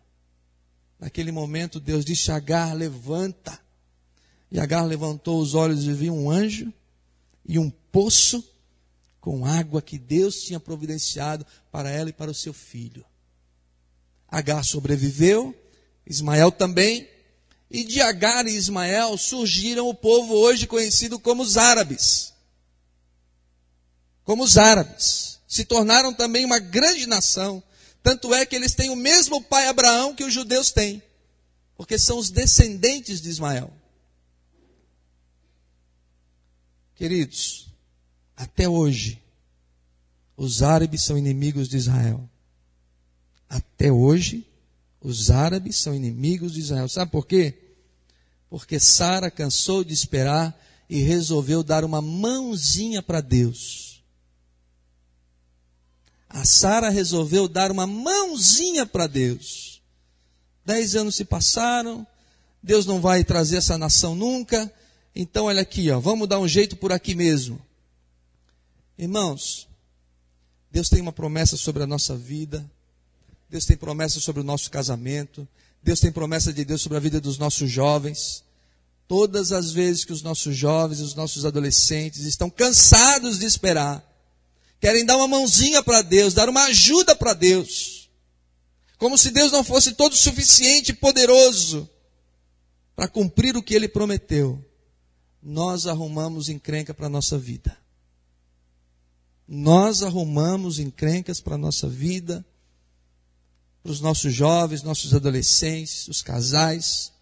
Naquele 0.98 1.30
momento, 1.30 1.78
Deus 1.78 2.04
disse: 2.04 2.32
Agar, 2.32 2.74
levanta. 2.74 3.56
E 4.50 4.58
Agar 4.58 4.82
levantou 4.82 5.40
os 5.40 5.54
olhos 5.54 5.84
e 5.84 5.92
viu 5.92 6.12
um 6.12 6.28
anjo 6.28 6.72
e 7.46 7.60
um 7.60 7.70
poço 7.70 8.44
com 9.20 9.46
água 9.46 9.80
que 9.80 9.98
Deus 9.98 10.42
tinha 10.42 10.58
providenciado 10.58 11.46
para 11.70 11.88
ela 11.88 12.10
e 12.10 12.12
para 12.12 12.32
o 12.32 12.34
seu 12.34 12.52
filho. 12.52 13.06
Agar 14.28 14.64
sobreviveu, 14.64 15.54
Ismael 16.06 16.50
também, 16.50 17.08
e 17.70 17.82
de 17.82 18.00
Agar 18.00 18.46
e 18.46 18.54
Ismael 18.54 19.16
surgiram 19.18 19.88
o 19.88 19.94
povo 19.94 20.34
hoje 20.34 20.66
conhecido 20.66 21.18
como 21.18 21.42
os 21.42 21.56
árabes. 21.56 22.32
Como 24.22 24.44
os 24.44 24.56
árabes. 24.56 25.40
Se 25.48 25.64
tornaram 25.64 26.14
também 26.14 26.44
uma 26.44 26.58
grande 26.58 27.06
nação. 27.06 27.62
Tanto 28.02 28.34
é 28.34 28.44
que 28.46 28.54
eles 28.54 28.74
têm 28.74 28.90
o 28.90 28.96
mesmo 28.96 29.42
pai 29.42 29.66
Abraão 29.66 30.14
que 30.14 30.24
os 30.24 30.32
judeus 30.32 30.70
têm. 30.70 31.02
Porque 31.76 31.98
são 31.98 32.18
os 32.18 32.30
descendentes 32.30 33.20
de 33.20 33.28
Ismael. 33.28 33.72
Queridos, 36.94 37.68
até 38.36 38.68
hoje, 38.68 39.20
os 40.36 40.62
árabes 40.62 41.02
são 41.02 41.18
inimigos 41.18 41.68
de 41.68 41.76
Israel. 41.76 42.28
Até 43.54 43.92
hoje, 43.92 44.44
os 45.00 45.30
árabes 45.30 45.76
são 45.76 45.94
inimigos 45.94 46.54
de 46.54 46.60
Israel. 46.60 46.88
Sabe 46.88 47.12
por 47.12 47.24
quê? 47.24 47.54
Porque 48.50 48.80
Sara 48.80 49.30
cansou 49.30 49.84
de 49.84 49.94
esperar 49.94 50.60
e 50.90 51.02
resolveu 51.02 51.62
dar 51.62 51.84
uma 51.84 52.02
mãozinha 52.02 53.00
para 53.00 53.20
Deus. 53.20 54.02
A 56.28 56.44
Sara 56.44 56.90
resolveu 56.90 57.46
dar 57.46 57.70
uma 57.70 57.86
mãozinha 57.86 58.84
para 58.84 59.06
Deus. 59.06 59.80
Dez 60.66 60.96
anos 60.96 61.14
se 61.14 61.24
passaram, 61.24 62.04
Deus 62.60 62.86
não 62.86 63.00
vai 63.00 63.22
trazer 63.22 63.58
essa 63.58 63.78
nação 63.78 64.16
nunca, 64.16 64.72
então, 65.14 65.44
olha 65.44 65.62
aqui, 65.62 65.88
ó, 65.92 66.00
vamos 66.00 66.28
dar 66.28 66.40
um 66.40 66.48
jeito 66.48 66.76
por 66.76 66.90
aqui 66.90 67.14
mesmo. 67.14 67.64
Irmãos, 68.98 69.68
Deus 70.72 70.88
tem 70.88 71.00
uma 71.00 71.12
promessa 71.12 71.56
sobre 71.56 71.84
a 71.84 71.86
nossa 71.86 72.16
vida, 72.16 72.68
Deus 73.48 73.64
tem 73.64 73.76
promessa 73.76 74.20
sobre 74.20 74.40
o 74.40 74.44
nosso 74.44 74.70
casamento, 74.70 75.46
Deus 75.82 76.00
tem 76.00 76.10
promessa 76.10 76.52
de 76.52 76.64
Deus 76.64 76.82
sobre 76.82 76.98
a 76.98 77.00
vida 77.00 77.20
dos 77.20 77.38
nossos 77.38 77.70
jovens. 77.70 78.42
Todas 79.06 79.52
as 79.52 79.70
vezes 79.70 80.04
que 80.04 80.12
os 80.12 80.22
nossos 80.22 80.56
jovens, 80.56 81.00
os 81.00 81.14
nossos 81.14 81.44
adolescentes 81.44 82.24
estão 82.24 82.48
cansados 82.48 83.38
de 83.38 83.44
esperar, 83.44 84.02
querem 84.80 85.04
dar 85.04 85.16
uma 85.16 85.28
mãozinha 85.28 85.82
para 85.82 86.00
Deus, 86.00 86.32
dar 86.32 86.48
uma 86.48 86.64
ajuda 86.64 87.14
para 87.14 87.34
Deus, 87.34 88.08
como 88.96 89.18
se 89.18 89.30
Deus 89.30 89.52
não 89.52 89.62
fosse 89.62 89.92
todo 89.92 90.16
suficiente 90.16 90.90
e 90.90 90.94
poderoso 90.94 91.88
para 92.96 93.08
cumprir 93.08 93.56
o 93.56 93.62
que 93.62 93.74
ele 93.74 93.88
prometeu 93.88 94.64
nós 95.44 95.86
arrumamos 95.86 96.48
encrenca 96.48 96.94
para 96.94 97.06
a 97.06 97.10
nossa 97.10 97.36
vida. 97.36 97.76
Nós 99.46 100.02
arrumamos 100.02 100.78
encrencas 100.78 101.38
para 101.38 101.56
a 101.56 101.58
nossa 101.58 101.86
vida, 101.86 102.44
para 103.84 103.92
os 103.92 104.00
nossos 104.00 104.32
jovens, 104.32 104.82
nossos 104.82 105.12
adolescentes, 105.12 106.08
os 106.08 106.22
casais, 106.22 107.12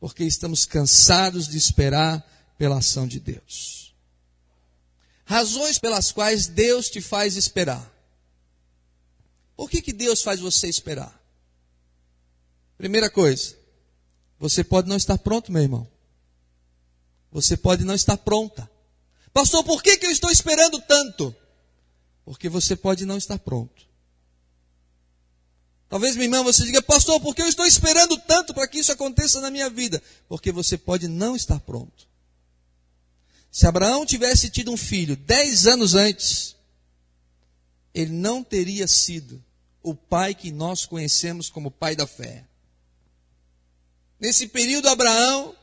porque 0.00 0.24
estamos 0.24 0.64
cansados 0.64 1.46
de 1.46 1.58
esperar 1.58 2.26
pela 2.56 2.78
ação 2.78 3.06
de 3.06 3.20
Deus. 3.20 3.94
Razões 5.26 5.78
pelas 5.78 6.10
quais 6.10 6.46
Deus 6.46 6.88
te 6.88 7.02
faz 7.02 7.36
esperar. 7.36 7.86
Por 9.54 9.68
que, 9.68 9.82
que 9.82 9.92
Deus 9.92 10.22
faz 10.22 10.40
você 10.40 10.68
esperar? 10.68 11.22
Primeira 12.78 13.10
coisa, 13.10 13.54
você 14.38 14.64
pode 14.64 14.88
não 14.88 14.96
estar 14.96 15.18
pronto, 15.18 15.52
meu 15.52 15.60
irmão. 15.60 15.86
Você 17.30 17.58
pode 17.58 17.84
não 17.84 17.94
estar 17.94 18.16
pronta. 18.16 18.68
Pastor, 19.34 19.62
por 19.64 19.82
que, 19.82 19.98
que 19.98 20.06
eu 20.06 20.10
estou 20.10 20.30
esperando 20.30 20.80
tanto? 20.80 21.36
Porque 22.24 22.48
você 22.48 22.74
pode 22.74 23.04
não 23.04 23.18
estar 23.18 23.38
pronto. 23.38 23.89
Talvez, 25.90 26.14
minha 26.14 26.24
irmã, 26.24 26.42
você 26.42 26.64
diga, 26.64 26.80
pastor, 26.80 27.20
por 27.20 27.34
que 27.34 27.42
eu 27.42 27.48
estou 27.48 27.66
esperando 27.66 28.16
tanto 28.16 28.54
para 28.54 28.66
que 28.66 28.78
isso 28.78 28.92
aconteça 28.92 29.42
na 29.42 29.50
minha 29.50 29.68
vida? 29.68 30.02
Porque 30.26 30.50
você 30.50 30.78
pode 30.78 31.06
não 31.06 31.36
estar 31.36 31.60
pronto. 31.60 32.08
Se 33.50 33.66
Abraão 33.66 34.06
tivesse 34.06 34.48
tido 34.48 34.72
um 34.72 34.76
filho 34.76 35.16
dez 35.16 35.66
anos 35.66 35.94
antes, 35.94 36.56
ele 37.92 38.12
não 38.12 38.42
teria 38.42 38.86
sido 38.86 39.44
o 39.82 39.94
pai 39.94 40.34
que 40.34 40.50
nós 40.50 40.86
conhecemos 40.86 41.50
como 41.50 41.70
pai 41.70 41.94
da 41.94 42.06
fé. 42.06 42.46
Nesse 44.18 44.46
período, 44.46 44.88
Abraão 44.88 45.54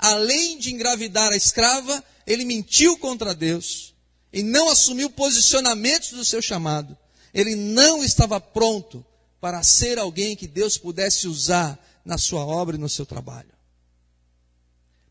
além 0.00 0.58
de 0.58 0.72
engravidar 0.72 1.30
a 1.30 1.36
escrava, 1.36 2.02
ele 2.26 2.44
mentiu 2.44 2.96
contra 2.96 3.34
Deus 3.34 3.94
e 4.32 4.42
não 4.42 4.68
assumiu 4.70 5.10
posicionamentos 5.10 6.12
do 6.12 6.24
seu 6.24 6.40
chamado. 6.40 6.96
Ele 7.34 7.54
não 7.54 8.02
estava 8.02 8.40
pronto 8.40 9.04
para 9.40 9.62
ser 9.62 9.98
alguém 9.98 10.36
que 10.36 10.46
Deus 10.46 10.76
pudesse 10.76 11.26
usar 11.26 11.78
na 12.04 12.18
sua 12.18 12.44
obra 12.44 12.76
e 12.76 12.78
no 12.78 12.88
seu 12.88 13.06
trabalho. 13.06 13.50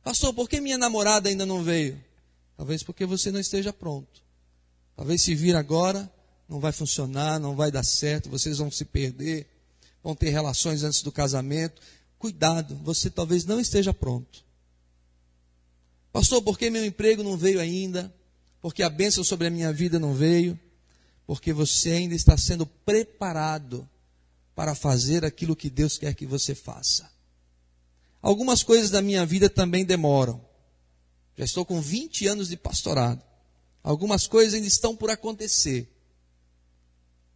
Pastor, 0.03 0.33
por 0.33 0.47
que 0.47 0.61
minha 0.61 0.77
namorada 0.77 1.29
ainda 1.29 1.45
não 1.45 1.63
veio? 1.63 2.01
Talvez 2.55 2.83
porque 2.83 3.05
você 3.05 3.31
não 3.31 3.39
esteja 3.39 3.73
pronto. 3.73 4.21
Talvez 4.95 5.21
se 5.21 5.33
vir 5.33 5.55
agora, 5.55 6.11
não 6.47 6.59
vai 6.59 6.71
funcionar, 6.71 7.39
não 7.39 7.55
vai 7.55 7.71
dar 7.71 7.83
certo, 7.83 8.29
vocês 8.29 8.57
vão 8.57 8.69
se 8.69 8.85
perder, 8.85 9.47
vão 10.03 10.15
ter 10.15 10.29
relações 10.29 10.83
antes 10.83 11.01
do 11.01 11.11
casamento. 11.11 11.81
Cuidado, 12.17 12.75
você 12.83 13.09
talvez 13.09 13.45
não 13.45 13.59
esteja 13.59 13.93
pronto. 13.93 14.43
Pastor, 16.11 16.41
por 16.41 16.57
que 16.57 16.69
meu 16.69 16.83
emprego 16.83 17.23
não 17.23 17.37
veio 17.37 17.59
ainda? 17.59 18.13
Porque 18.61 18.83
a 18.83 18.89
bênção 18.89 19.23
sobre 19.23 19.47
a 19.47 19.49
minha 19.49 19.71
vida 19.71 19.99
não 19.99 20.13
veio? 20.13 20.59
Porque 21.25 21.53
você 21.53 21.91
ainda 21.91 22.15
está 22.15 22.35
sendo 22.35 22.65
preparado 22.65 23.87
para 24.60 24.76
fazer 24.76 25.24
aquilo 25.24 25.56
que 25.56 25.69
Deus 25.69 25.98
quer 25.98 26.13
que 26.13 26.26
você 26.26 26.54
faça. 26.54 27.10
Algumas 28.22 28.62
coisas 28.62 28.89
da 28.89 29.02
minha 29.02 29.26
vida 29.26 29.50
também 29.50 29.86
demoram. 29.86 30.45
Já 31.38 31.45
estou 31.45 31.63
com 31.65 31.80
20 31.80 32.28
anos 32.28 32.50
de 32.50 32.58
pastorado. 32.58 33.24
Algumas 33.82 34.28
coisas 34.28 34.54
ainda 34.54 34.67
estão 34.67 34.98
por 34.98 35.10
acontecer. 35.10 35.89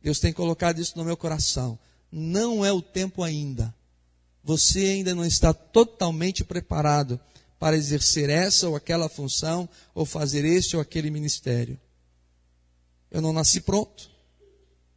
Deus 0.02 0.20
tem 0.20 0.34
colocado 0.34 0.82
isso 0.82 0.98
no 0.98 1.06
meu 1.06 1.16
coração. 1.16 1.80
Não 2.12 2.66
é 2.66 2.74
o 2.74 2.82
tempo 2.82 3.24
ainda. 3.24 3.74
Você 4.44 4.80
ainda 4.88 5.16
não 5.16 5.24
está 5.24 5.54
totalmente 5.54 6.44
preparado 6.44 7.18
para 7.58 7.78
exercer 7.78 8.30
essa 8.30 8.68
ou 8.68 8.76
aquela 8.76 9.08
função, 9.08 9.70
ou 9.96 10.06
fazer 10.06 10.44
este 10.44 10.76
ou 10.76 10.82
aquele 10.82 11.10
ministério. 11.10 11.80
Eu 13.10 13.22
não 13.22 13.32
nasci 13.32 13.62
pronto. 13.62 14.12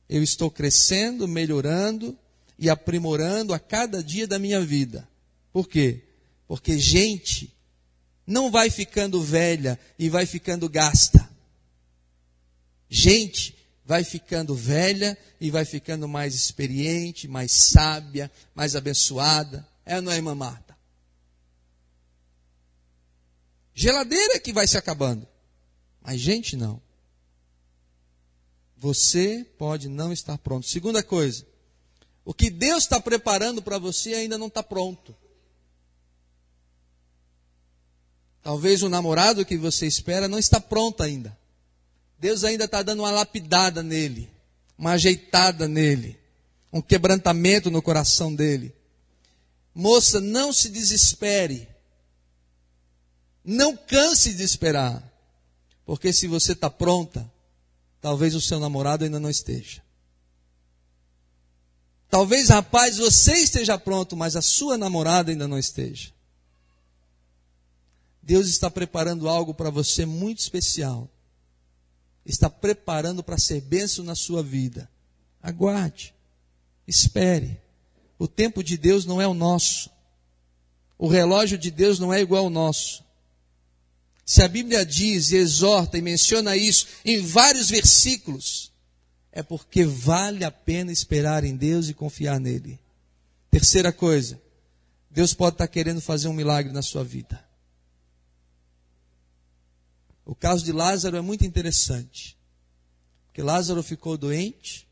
Eu 0.09 0.23
estou 0.23 0.51
crescendo, 0.51 1.27
melhorando 1.27 2.17
e 2.59 2.71
aprimorando 2.71 3.53
a 3.53 3.59
cada 3.59 4.03
dia 4.03 4.27
da 4.27 4.39
minha 4.39 4.61
vida. 4.61 5.09
Por 5.53 5.69
quê? 5.69 6.05
Porque 6.47 6.79
gente 6.79 7.55
não 8.27 8.51
vai 8.51 8.71
ficando 8.71 9.21
velha 9.23 9.79
e 9.99 10.09
vai 10.09 10.27
ficando 10.27 10.69
gasta. 10.69 11.29
Gente 12.89 13.57
vai 13.85 14.03
ficando 14.05 14.55
velha 14.55 15.17
e 15.41 15.51
vai 15.51 15.65
ficando 15.65 16.09
mais 16.09 16.35
experiente, 16.35 17.29
mais 17.29 17.53
sábia, 17.53 18.31
mais 18.55 18.75
abençoada. 18.75 19.67
É 19.85 19.97
ou 19.97 20.03
não 20.03 20.13
é, 20.13 20.17
irmã 20.17 20.35
Marta? 20.35 20.77
Geladeira 23.73 24.41
que 24.41 24.53
vai 24.53 24.67
se 24.67 24.77
acabando. 24.77 25.27
Mas 26.03 26.21
gente 26.21 26.57
não. 26.57 26.81
Você 28.87 29.45
pode 29.59 29.89
não 29.89 30.13
estar 30.13 30.39
pronto. 30.39 30.65
Segunda 30.65 31.03
coisa, 31.03 31.45
o 32.25 32.33
que 32.33 32.49
Deus 32.49 32.85
está 32.85 33.01
preparando 33.01 33.61
para 33.61 33.79
você 33.79 34.15
ainda 34.15 34.39
não 34.39 34.47
está 34.47 34.63
pronto. 34.63 35.13
Talvez 38.45 38.85
o 38.85 38.89
namorado 38.89 39.45
que 39.45 39.57
você 39.57 39.89
espera 39.89 40.29
não 40.29 40.39
está 40.39 40.61
pronto 40.61 41.03
ainda. 41.03 41.37
Deus 42.17 42.45
ainda 42.45 42.67
está 42.67 42.81
dando 42.81 43.01
uma 43.01 43.11
lapidada 43.11 43.83
nele, 43.83 44.31
uma 44.79 44.93
ajeitada 44.93 45.67
nele, 45.67 46.17
um 46.73 46.81
quebrantamento 46.81 47.73
no 47.73 47.83
coração 47.83 48.33
dele. 48.33 48.73
Moça, 49.75 50.21
não 50.21 50.53
se 50.53 50.69
desespere. 50.69 51.69
Não 53.45 53.77
canse 53.77 54.33
de 54.33 54.45
esperar. 54.45 55.03
Porque 55.85 56.13
se 56.13 56.29
você 56.29 56.53
está 56.53 56.71
pronta, 56.71 57.29
talvez 58.07 58.37
o 58.37 58.41
seu 58.41 58.61
namorado 58.61 59.03
ainda 59.03 59.19
não 59.19 59.29
esteja. 59.29 59.83
Talvez, 62.09 62.51
rapaz, 62.51 62.99
você 62.99 63.33
esteja 63.33 63.77
pronto, 63.77 64.17
mas 64.17 64.37
a 64.37 64.41
sua 64.41 64.79
namorada 64.79 65.33
ainda 65.33 65.49
não 65.49 65.59
esteja. 65.59 66.13
Deus 68.23 68.47
está 68.47 68.71
preparando 68.71 69.29
algo 69.29 69.53
para 69.53 69.71
você 69.71 70.07
muito 70.07 70.39
especial. 70.39 71.11
Está 72.25 72.49
preparando 72.49 73.25
para 73.25 73.39
ser 73.39 73.61
bênção 73.61 74.05
na 74.05 74.15
sua 74.15 74.41
vida. 74.41 74.89
Aguarde. 75.43 76.15
Espere. 76.87 77.61
O 78.21 78.29
tempo 78.29 78.63
de 78.63 78.79
Deus 78.79 79.05
não 79.05 79.21
é 79.21 79.27
o 79.27 79.35
nosso. 79.35 79.91
O 80.97 81.09
relógio 81.09 81.59
de 81.59 81.73
Deus 81.73 81.99
não 81.99 82.15
é 82.15 82.21
igual 82.21 82.45
ao 82.45 82.51
nosso. 82.51 83.05
Se 84.27 84.43
a 84.43 84.49
Bíblia 84.49 84.85
diz, 84.85 85.31
exorta 85.31 85.97
e 85.97 86.03
menciona 86.03 86.57
isso 86.57 86.89
em 87.05 87.25
vários 87.25 87.71
versículos, 87.71 88.73
é 89.31 89.41
porque 89.41 89.85
vale 89.85 90.45
a 90.45 90.51
pena 90.51 90.91
esperar 90.91 91.45
em 91.45 91.57
Deus 91.57 91.89
e 91.89 91.95
confiar 91.95 92.41
nele. 92.41 92.81
Terceira 93.49 93.93
coisa, 93.93 94.43
Deus 95.09 95.33
pode 95.33 95.55
estar 95.55 95.69
querendo 95.69 96.01
fazer 96.01 96.27
um 96.27 96.33
milagre 96.33 96.73
na 96.73 96.83
sua 96.83 97.05
vida. 97.05 97.43
O 100.25 100.35
caso 100.35 100.65
de 100.65 100.73
Lázaro 100.73 101.17
é 101.17 101.21
muito 101.21 101.47
interessante. 101.47 102.37
Porque 103.29 103.43
Lázaro 103.43 103.81
ficou 103.81 104.19
doente, 104.19 104.89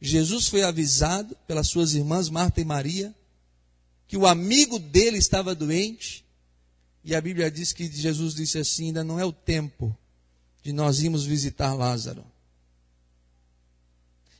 Jesus 0.00 0.48
foi 0.48 0.64
avisado 0.64 1.36
pelas 1.46 1.68
suas 1.68 1.94
irmãs 1.94 2.28
Marta 2.28 2.60
e 2.60 2.64
Maria 2.64 3.14
que 4.08 4.16
o 4.16 4.26
amigo 4.26 4.80
dele 4.80 5.16
estava 5.16 5.54
doente, 5.54 6.21
e 7.04 7.14
a 7.14 7.20
Bíblia 7.20 7.50
diz 7.50 7.72
que 7.72 7.90
Jesus 7.90 8.34
disse 8.34 8.58
assim: 8.58 8.86
ainda 8.86 9.02
não 9.02 9.18
é 9.18 9.24
o 9.24 9.32
tempo 9.32 9.96
de 10.62 10.72
nós 10.72 11.00
irmos 11.00 11.24
visitar 11.24 11.74
Lázaro. 11.74 12.24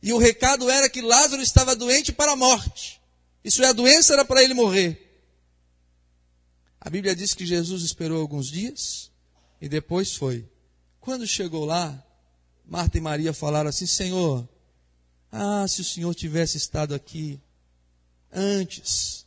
E 0.02 0.12
o 0.12 0.18
recado 0.18 0.68
era 0.68 0.88
que 0.88 1.00
Lázaro 1.00 1.42
estava 1.42 1.76
doente 1.76 2.12
para 2.12 2.32
a 2.32 2.36
morte. 2.36 3.00
Isso 3.44 3.62
é, 3.62 3.68
a 3.68 3.72
doença 3.72 4.12
era 4.12 4.24
para 4.24 4.42
ele 4.42 4.54
morrer. 4.54 5.08
A 6.80 6.90
Bíblia 6.90 7.14
diz 7.14 7.34
que 7.34 7.46
Jesus 7.46 7.82
esperou 7.82 8.20
alguns 8.20 8.48
dias 8.48 9.10
e 9.60 9.68
depois 9.68 10.14
foi. 10.14 10.48
Quando 11.00 11.26
chegou 11.26 11.64
lá, 11.64 12.04
Marta 12.64 12.98
e 12.98 13.00
Maria 13.00 13.32
falaram 13.32 13.70
assim: 13.70 13.86
Senhor, 13.86 14.48
ah, 15.30 15.66
se 15.66 15.80
o 15.80 15.84
Senhor 15.84 16.14
tivesse 16.14 16.56
estado 16.56 16.94
aqui 16.94 17.40
antes, 18.32 19.26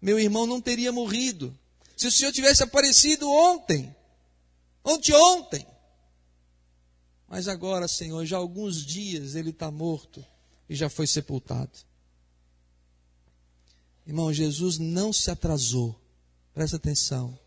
meu 0.00 0.18
irmão 0.18 0.46
não 0.46 0.60
teria 0.60 0.92
morrido. 0.92 1.56
Se 1.96 2.06
o 2.06 2.12
Senhor 2.12 2.32
tivesse 2.32 2.62
aparecido 2.62 3.30
ontem, 3.30 3.94
ontem, 4.84 5.12
ontem. 5.14 5.66
Mas 7.28 7.48
agora, 7.48 7.88
Senhor, 7.88 8.24
já 8.24 8.36
há 8.36 8.40
alguns 8.40 8.84
dias 8.84 9.34
ele 9.34 9.50
está 9.50 9.70
morto 9.70 10.24
e 10.68 10.74
já 10.74 10.88
foi 10.88 11.06
sepultado. 11.06 11.72
Irmão, 14.06 14.32
Jesus 14.32 14.78
não 14.78 15.12
se 15.12 15.30
atrasou. 15.30 15.98
Presta 16.52 16.76
atenção. 16.76 17.38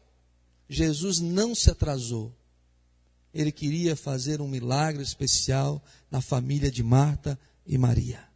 Jesus 0.67 1.19
não 1.19 1.53
se 1.53 1.69
atrasou. 1.69 2.35
Ele 3.33 3.51
queria 3.51 3.95
fazer 3.95 4.41
um 4.41 4.47
milagre 4.47 5.03
especial 5.03 5.83
na 6.09 6.21
família 6.21 6.71
de 6.71 6.81
Marta 6.81 7.39
e 7.65 7.77
Maria. 7.77 8.27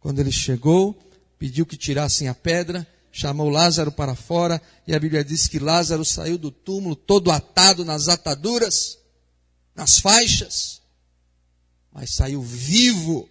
Quando 0.00 0.20
ele 0.20 0.32
chegou, 0.32 0.94
pediu 1.38 1.66
que 1.66 1.76
tirassem 1.76 2.28
a 2.28 2.34
pedra, 2.34 2.86
chamou 3.16 3.48
Lázaro 3.48 3.92
para 3.92 4.16
fora, 4.16 4.60
e 4.88 4.92
a 4.92 4.98
Bíblia 4.98 5.24
diz 5.24 5.46
que 5.46 5.60
Lázaro 5.60 6.04
saiu 6.04 6.36
do 6.36 6.50
túmulo 6.50 6.96
todo 6.96 7.30
atado 7.30 7.84
nas 7.84 8.08
ataduras, 8.08 8.98
nas 9.72 10.00
faixas, 10.00 10.82
mas 11.92 12.12
saiu 12.12 12.42
vivo 12.42 13.28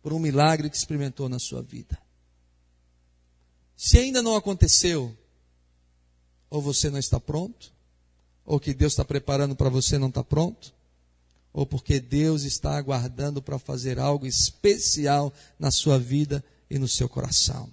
por 0.00 0.14
um 0.14 0.18
milagre 0.18 0.70
que 0.70 0.76
experimentou 0.78 1.28
na 1.28 1.38
sua 1.38 1.60
vida. 1.60 1.98
Se 3.76 3.98
ainda 3.98 4.22
não 4.22 4.34
aconteceu, 4.34 5.14
ou 6.48 6.62
você 6.62 6.88
não 6.88 6.98
está 6.98 7.20
pronto, 7.20 7.70
ou 8.46 8.58
que 8.58 8.72
Deus 8.72 8.94
está 8.94 9.04
preparando 9.04 9.54
para 9.54 9.68
você 9.68 9.98
não 9.98 10.08
está 10.08 10.24
pronto, 10.24 10.72
ou 11.52 11.66
porque 11.66 12.00
Deus 12.00 12.44
está 12.44 12.78
aguardando 12.78 13.42
para 13.42 13.58
fazer 13.58 13.98
algo 13.98 14.26
especial 14.26 15.30
na 15.58 15.70
sua 15.70 15.98
vida 15.98 16.42
e 16.70 16.78
no 16.78 16.88
seu 16.88 17.10
coração. 17.10 17.70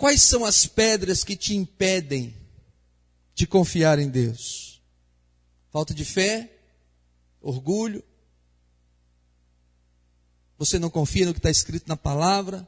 Quais 0.00 0.22
são 0.22 0.46
as 0.46 0.64
pedras 0.64 1.22
que 1.22 1.36
te 1.36 1.54
impedem 1.54 2.34
de 3.34 3.46
confiar 3.46 3.98
em 3.98 4.08
Deus? 4.08 4.80
Falta 5.70 5.92
de 5.92 6.06
fé? 6.06 6.50
Orgulho? 7.38 8.02
Você 10.56 10.78
não 10.78 10.88
confia 10.88 11.26
no 11.26 11.34
que 11.34 11.38
está 11.38 11.50
escrito 11.50 11.86
na 11.86 11.98
palavra? 11.98 12.66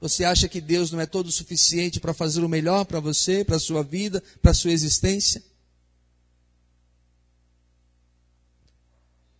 Você 0.00 0.24
acha 0.24 0.48
que 0.48 0.60
Deus 0.60 0.90
não 0.90 1.00
é 1.00 1.06
todo 1.06 1.30
suficiente 1.30 2.00
para 2.00 2.12
fazer 2.12 2.42
o 2.42 2.48
melhor 2.48 2.84
para 2.86 2.98
você, 2.98 3.44
para 3.44 3.54
a 3.54 3.60
sua 3.60 3.84
vida, 3.84 4.20
para 4.42 4.50
a 4.50 4.54
sua 4.54 4.72
existência? 4.72 5.40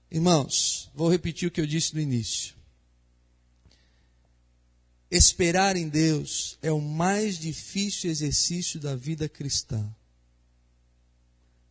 Irmãos, 0.08 0.88
vou 0.94 1.10
repetir 1.10 1.48
o 1.48 1.50
que 1.50 1.60
eu 1.60 1.66
disse 1.66 1.96
no 1.96 2.00
início. 2.00 2.55
Esperar 5.10 5.76
em 5.76 5.88
Deus 5.88 6.58
é 6.62 6.70
o 6.72 6.80
mais 6.80 7.38
difícil 7.38 8.10
exercício 8.10 8.80
da 8.80 8.96
vida 8.96 9.28
cristã. 9.28 9.88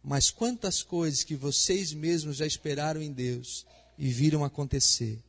Mas 0.04 0.30
quantas 0.30 0.84
coisas 0.84 1.24
que 1.24 1.36
vocês 1.36 1.92
mesmos 1.94 2.38
já 2.38 2.46
esperaram 2.46 3.02
em 3.02 3.12
Deus 3.12 3.66
e 3.98 4.10
viram 4.10 4.44
acontecer. 4.44 5.22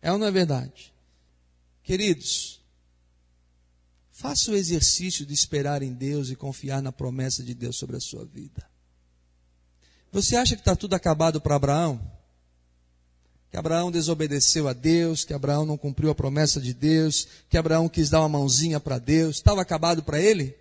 É 0.00 0.12
ou 0.12 0.18
não 0.18 0.26
é 0.26 0.30
verdade? 0.30 0.92
Queridos, 1.82 2.60
Faça 4.14 4.52
o 4.52 4.54
exercício 4.54 5.26
de 5.26 5.34
esperar 5.34 5.82
em 5.82 5.92
Deus 5.92 6.30
e 6.30 6.36
confiar 6.36 6.80
na 6.80 6.92
promessa 6.92 7.42
de 7.42 7.52
Deus 7.52 7.76
sobre 7.76 7.96
a 7.96 8.00
sua 8.00 8.24
vida. 8.24 8.64
Você 10.12 10.36
acha 10.36 10.54
que 10.54 10.60
está 10.60 10.76
tudo 10.76 10.94
acabado 10.94 11.40
para 11.40 11.56
Abraão? 11.56 12.00
Que 13.54 13.58
Abraão 13.58 13.88
desobedeceu 13.88 14.66
a 14.66 14.72
Deus, 14.72 15.24
que 15.24 15.32
Abraão 15.32 15.64
não 15.64 15.78
cumpriu 15.78 16.10
a 16.10 16.14
promessa 16.14 16.60
de 16.60 16.74
Deus, 16.74 17.28
que 17.48 17.56
Abraão 17.56 17.88
quis 17.88 18.10
dar 18.10 18.18
uma 18.18 18.28
mãozinha 18.28 18.80
para 18.80 18.98
Deus, 18.98 19.36
estava 19.36 19.62
acabado 19.62 20.02
para 20.02 20.20
ele? 20.20 20.56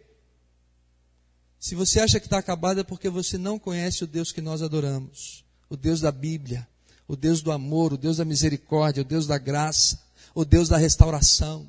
Se 1.59 1.73
você 1.73 1.99
acha 1.99 2.19
que 2.19 2.27
está 2.27 2.37
acabado 2.37 2.81
é 2.81 2.83
porque 2.83 3.09
você 3.09 3.35
não 3.35 3.57
conhece 3.57 4.03
o 4.03 4.07
Deus 4.07 4.31
que 4.31 4.41
nós 4.41 4.61
adoramos, 4.61 5.43
o 5.71 5.75
Deus 5.75 6.01
da 6.01 6.11
Bíblia, 6.11 6.67
o 7.07 7.15
Deus 7.15 7.41
do 7.41 7.51
amor, 7.51 7.93
o 7.93 7.97
Deus 7.97 8.17
da 8.17 8.25
misericórdia, 8.25 9.01
o 9.01 9.05
Deus 9.05 9.25
da 9.25 9.39
graça, 9.39 9.99
o 10.35 10.45
Deus 10.45 10.69
da 10.69 10.77
restauração. 10.77 11.67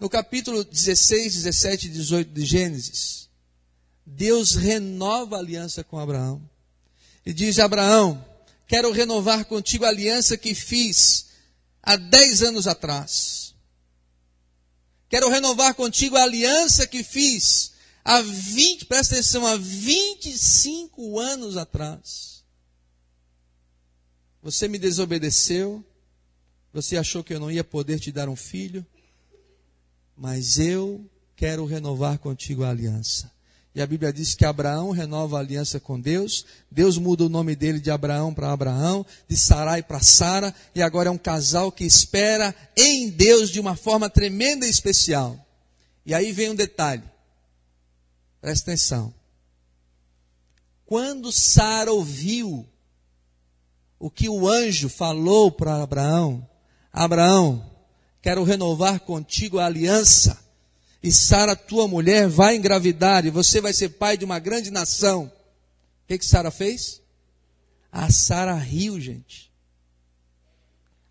No 0.00 0.10
capítulo 0.10 0.64
16, 0.64 1.34
17 1.34 1.86
e 1.86 1.90
18 1.90 2.32
de 2.32 2.44
Gênesis, 2.44 3.28
Deus 4.04 4.56
renova 4.56 5.36
a 5.36 5.38
aliança 5.38 5.84
com 5.84 6.00
Abraão. 6.00 6.42
E 7.24 7.32
diz: 7.32 7.60
Abraão, 7.60 8.24
quero 8.70 8.92
renovar 8.92 9.44
contigo 9.46 9.84
a 9.84 9.88
aliança 9.88 10.36
que 10.36 10.54
fiz 10.54 11.26
há 11.82 11.96
10 11.96 12.42
anos 12.44 12.66
atrás. 12.66 13.52
Quero 15.08 15.28
renovar 15.28 15.74
contigo 15.74 16.16
a 16.16 16.22
aliança 16.22 16.86
que 16.86 17.02
fiz 17.02 17.72
Há 18.04 18.22
20, 18.22 18.86
presta 18.86 19.14
atenção, 19.14 19.46
há 19.46 19.56
25 19.56 21.18
anos 21.18 21.56
atrás. 21.56 22.42
Você 24.42 24.68
me 24.68 24.78
desobedeceu, 24.78 25.84
você 26.72 26.96
achou 26.96 27.22
que 27.22 27.34
eu 27.34 27.40
não 27.40 27.50
ia 27.50 27.62
poder 27.62 28.00
te 28.00 28.10
dar 28.10 28.28
um 28.28 28.36
filho, 28.36 28.86
mas 30.16 30.58
eu 30.58 31.04
quero 31.36 31.66
renovar 31.66 32.18
contigo 32.18 32.64
a 32.64 32.70
aliança. 32.70 33.30
E 33.74 33.80
a 33.80 33.86
Bíblia 33.86 34.12
diz 34.12 34.34
que 34.34 34.44
Abraão 34.44 34.90
renova 34.90 35.36
a 35.36 35.40
aliança 35.40 35.78
com 35.78 36.00
Deus. 36.00 36.44
Deus 36.70 36.98
muda 36.98 37.24
o 37.24 37.28
nome 37.28 37.54
dele 37.54 37.78
de 37.78 37.90
Abraão 37.90 38.34
para 38.34 38.50
Abraão, 38.50 39.06
de 39.28 39.36
Sarai 39.36 39.80
para 39.82 40.02
Sara, 40.02 40.52
e 40.74 40.82
agora 40.82 41.08
é 41.08 41.12
um 41.12 41.18
casal 41.18 41.70
que 41.70 41.84
espera 41.84 42.54
em 42.76 43.08
Deus 43.08 43.48
de 43.48 43.60
uma 43.60 43.76
forma 43.76 44.10
tremenda 44.10 44.66
e 44.66 44.70
especial. 44.70 45.38
E 46.04 46.12
aí 46.12 46.32
vem 46.32 46.50
um 46.50 46.54
detalhe. 46.54 47.04
Presta 48.40 48.70
atenção. 48.70 49.14
Quando 50.84 51.30
Sara 51.30 51.92
ouviu 51.92 52.66
o 54.00 54.10
que 54.10 54.28
o 54.28 54.48
anjo 54.48 54.88
falou 54.88 55.52
para 55.52 55.80
Abraão, 55.80 56.44
Abraão, 56.92 57.70
quero 58.20 58.42
renovar 58.42 58.98
contigo 58.98 59.60
a 59.60 59.66
aliança 59.66 60.49
e 61.02 61.10
Sara, 61.10 61.56
tua 61.56 61.88
mulher, 61.88 62.28
vai 62.28 62.56
engravidar 62.56 63.24
e 63.24 63.30
você 63.30 63.60
vai 63.60 63.72
ser 63.72 63.90
pai 63.90 64.16
de 64.16 64.24
uma 64.24 64.38
grande 64.38 64.70
nação. 64.70 65.24
O 65.24 66.06
que, 66.06 66.18
que 66.18 66.26
Sara 66.26 66.50
fez? 66.50 67.00
A 67.90 68.12
Sara 68.12 68.54
riu, 68.54 69.00
gente. 69.00 69.50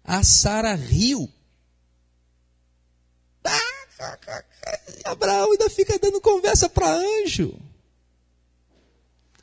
A 0.03 0.23
Sara 0.23 0.75
riu. 0.75 1.31
Ah, 3.43 4.17
Abraão 5.05 5.51
ainda 5.51 5.69
fica 5.69 5.97
dando 5.97 6.21
conversa 6.21 6.69
para 6.69 6.87
anjo. 6.87 7.59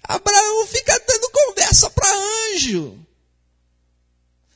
Abraão 0.05 0.67
fica 0.69 0.97
dando 1.07 1.31
conversa 1.31 1.91
para 1.91 2.09
anjo. 2.53 2.99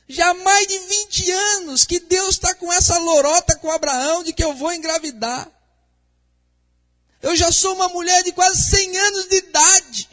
Já 0.07 0.29
há 0.29 0.33
mais 0.33 0.67
de 0.67 0.79
20 0.79 1.31
anos 1.31 1.85
que 1.85 1.99
Deus 1.99 2.31
está 2.35 2.55
com 2.55 2.71
essa 2.71 2.97
lorota 2.97 3.57
com 3.57 3.71
Abraão 3.71 4.23
de 4.23 4.33
que 4.33 4.43
eu 4.43 4.53
vou 4.53 4.73
engravidar. 4.73 5.49
Eu 7.21 7.35
já 7.35 7.51
sou 7.51 7.75
uma 7.75 7.87
mulher 7.89 8.23
de 8.23 8.31
quase 8.31 8.61
100 8.69 8.97
anos 8.97 9.27
de 9.27 9.35
idade. 9.35 10.09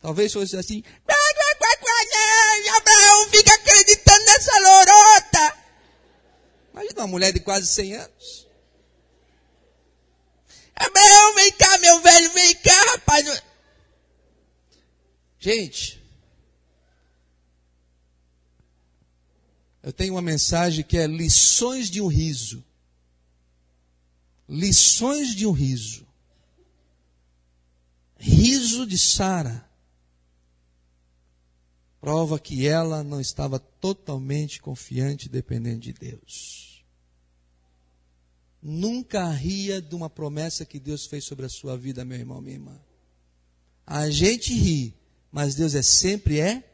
Talvez 0.00 0.32
fosse 0.32 0.56
assim. 0.56 0.82
Abraão 2.76 3.28
fica 3.30 3.54
acreditando 3.54 4.24
nessa 4.24 4.60
lorota. 4.60 5.58
Imagina 6.72 7.00
uma 7.00 7.06
mulher 7.06 7.32
de 7.32 7.40
quase 7.40 7.66
100 7.66 7.94
anos. 7.94 8.46
Abraão, 10.74 11.34
vem 11.34 11.52
cá, 11.52 11.78
meu 11.78 12.00
velho, 12.00 12.32
vem 12.32 12.54
cá, 12.56 12.84
rapaz. 12.92 13.42
Gente, 15.38 16.02
eu 19.82 19.92
tenho 19.92 20.14
uma 20.14 20.22
mensagem 20.22 20.84
que 20.84 20.98
é 20.98 21.06
lições 21.06 21.90
de 21.90 22.00
um 22.00 22.08
riso 22.08 22.64
lições 24.48 25.34
de 25.34 25.46
um 25.46 25.52
riso. 25.52 26.06
Riso 28.18 28.86
de 28.86 28.98
Sara. 28.98 29.68
Prova 32.00 32.38
que 32.38 32.66
ela 32.66 33.02
não 33.02 33.20
estava 33.20 33.58
totalmente 33.58 34.60
confiante 34.60 35.26
e 35.26 35.28
dependente 35.28 35.92
de 35.92 35.92
Deus. 35.92 36.84
Nunca 38.62 39.28
ria 39.30 39.80
de 39.80 39.94
uma 39.94 40.08
promessa 40.08 40.64
que 40.64 40.78
Deus 40.78 41.06
fez 41.06 41.24
sobre 41.24 41.46
a 41.46 41.48
sua 41.48 41.76
vida, 41.76 42.04
meu 42.04 42.18
irmão, 42.18 42.40
minha 42.40 42.56
irmã. 42.56 42.80
A 43.86 44.10
gente 44.10 44.52
ri, 44.54 44.94
mas 45.30 45.54
Deus 45.54 45.74
é 45.74 45.82
sempre 45.82 46.40
é 46.40 46.68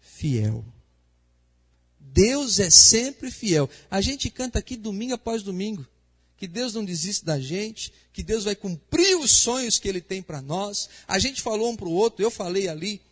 fiel. 0.00 0.64
Deus 1.98 2.58
é 2.58 2.70
sempre 2.70 3.30
fiel. 3.30 3.68
A 3.90 4.00
gente 4.00 4.30
canta 4.30 4.58
aqui 4.58 4.76
domingo 4.76 5.14
após 5.14 5.42
domingo 5.42 5.86
que 6.38 6.46
Deus 6.46 6.72
não 6.72 6.84
desiste 6.84 7.24
da 7.24 7.38
gente, 7.38 7.92
que 8.12 8.22
Deus 8.22 8.44
vai 8.44 8.54
cumprir 8.54 9.16
os 9.18 9.32
sonhos 9.32 9.78
que 9.78 9.88
Ele 9.88 10.00
tem 10.00 10.22
para 10.22 10.40
nós. 10.40 10.88
A 11.06 11.18
gente 11.18 11.42
falou 11.42 11.70
um 11.70 11.76
para 11.76 11.88
o 11.88 11.92
outro, 11.92 12.22
eu 12.22 12.30
falei 12.30 12.68
ali 12.68 13.02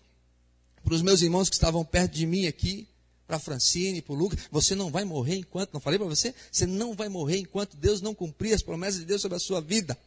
para 0.85 0.95
os 0.95 1.03
meus 1.03 1.21
irmãos 1.21 1.49
que 1.49 1.57
estavam 1.57 1.85
perto 1.85 2.13
de 2.13 2.25
mim 2.25 2.47
aqui, 2.47 2.87
para 3.27 3.41
Francine, 3.41 4.01
para 4.01 4.13
o 4.13 4.17
Lucas, 4.17 4.39
você 4.53 4.77
não 4.77 4.89
vai 4.89 5.05
morrer 5.05 5.35
enquanto, 5.35 5.75
não 5.75 5.81
falei 5.81 5.99
para 5.99 6.07
você? 6.07 6.33
Você 6.51 6.65
não 6.65 6.95
vai 6.95 7.09
morrer 7.09 7.39
enquanto 7.39 7.77
Deus 7.77 8.01
não 8.01 8.15
cumprir 8.15 8.55
as 8.55 8.63
promessas 8.63 9.01
de 9.01 9.07
Deus 9.07 9.21
sobre 9.21 9.37
a 9.37 9.41
sua 9.41 9.61
vida. 9.61 9.99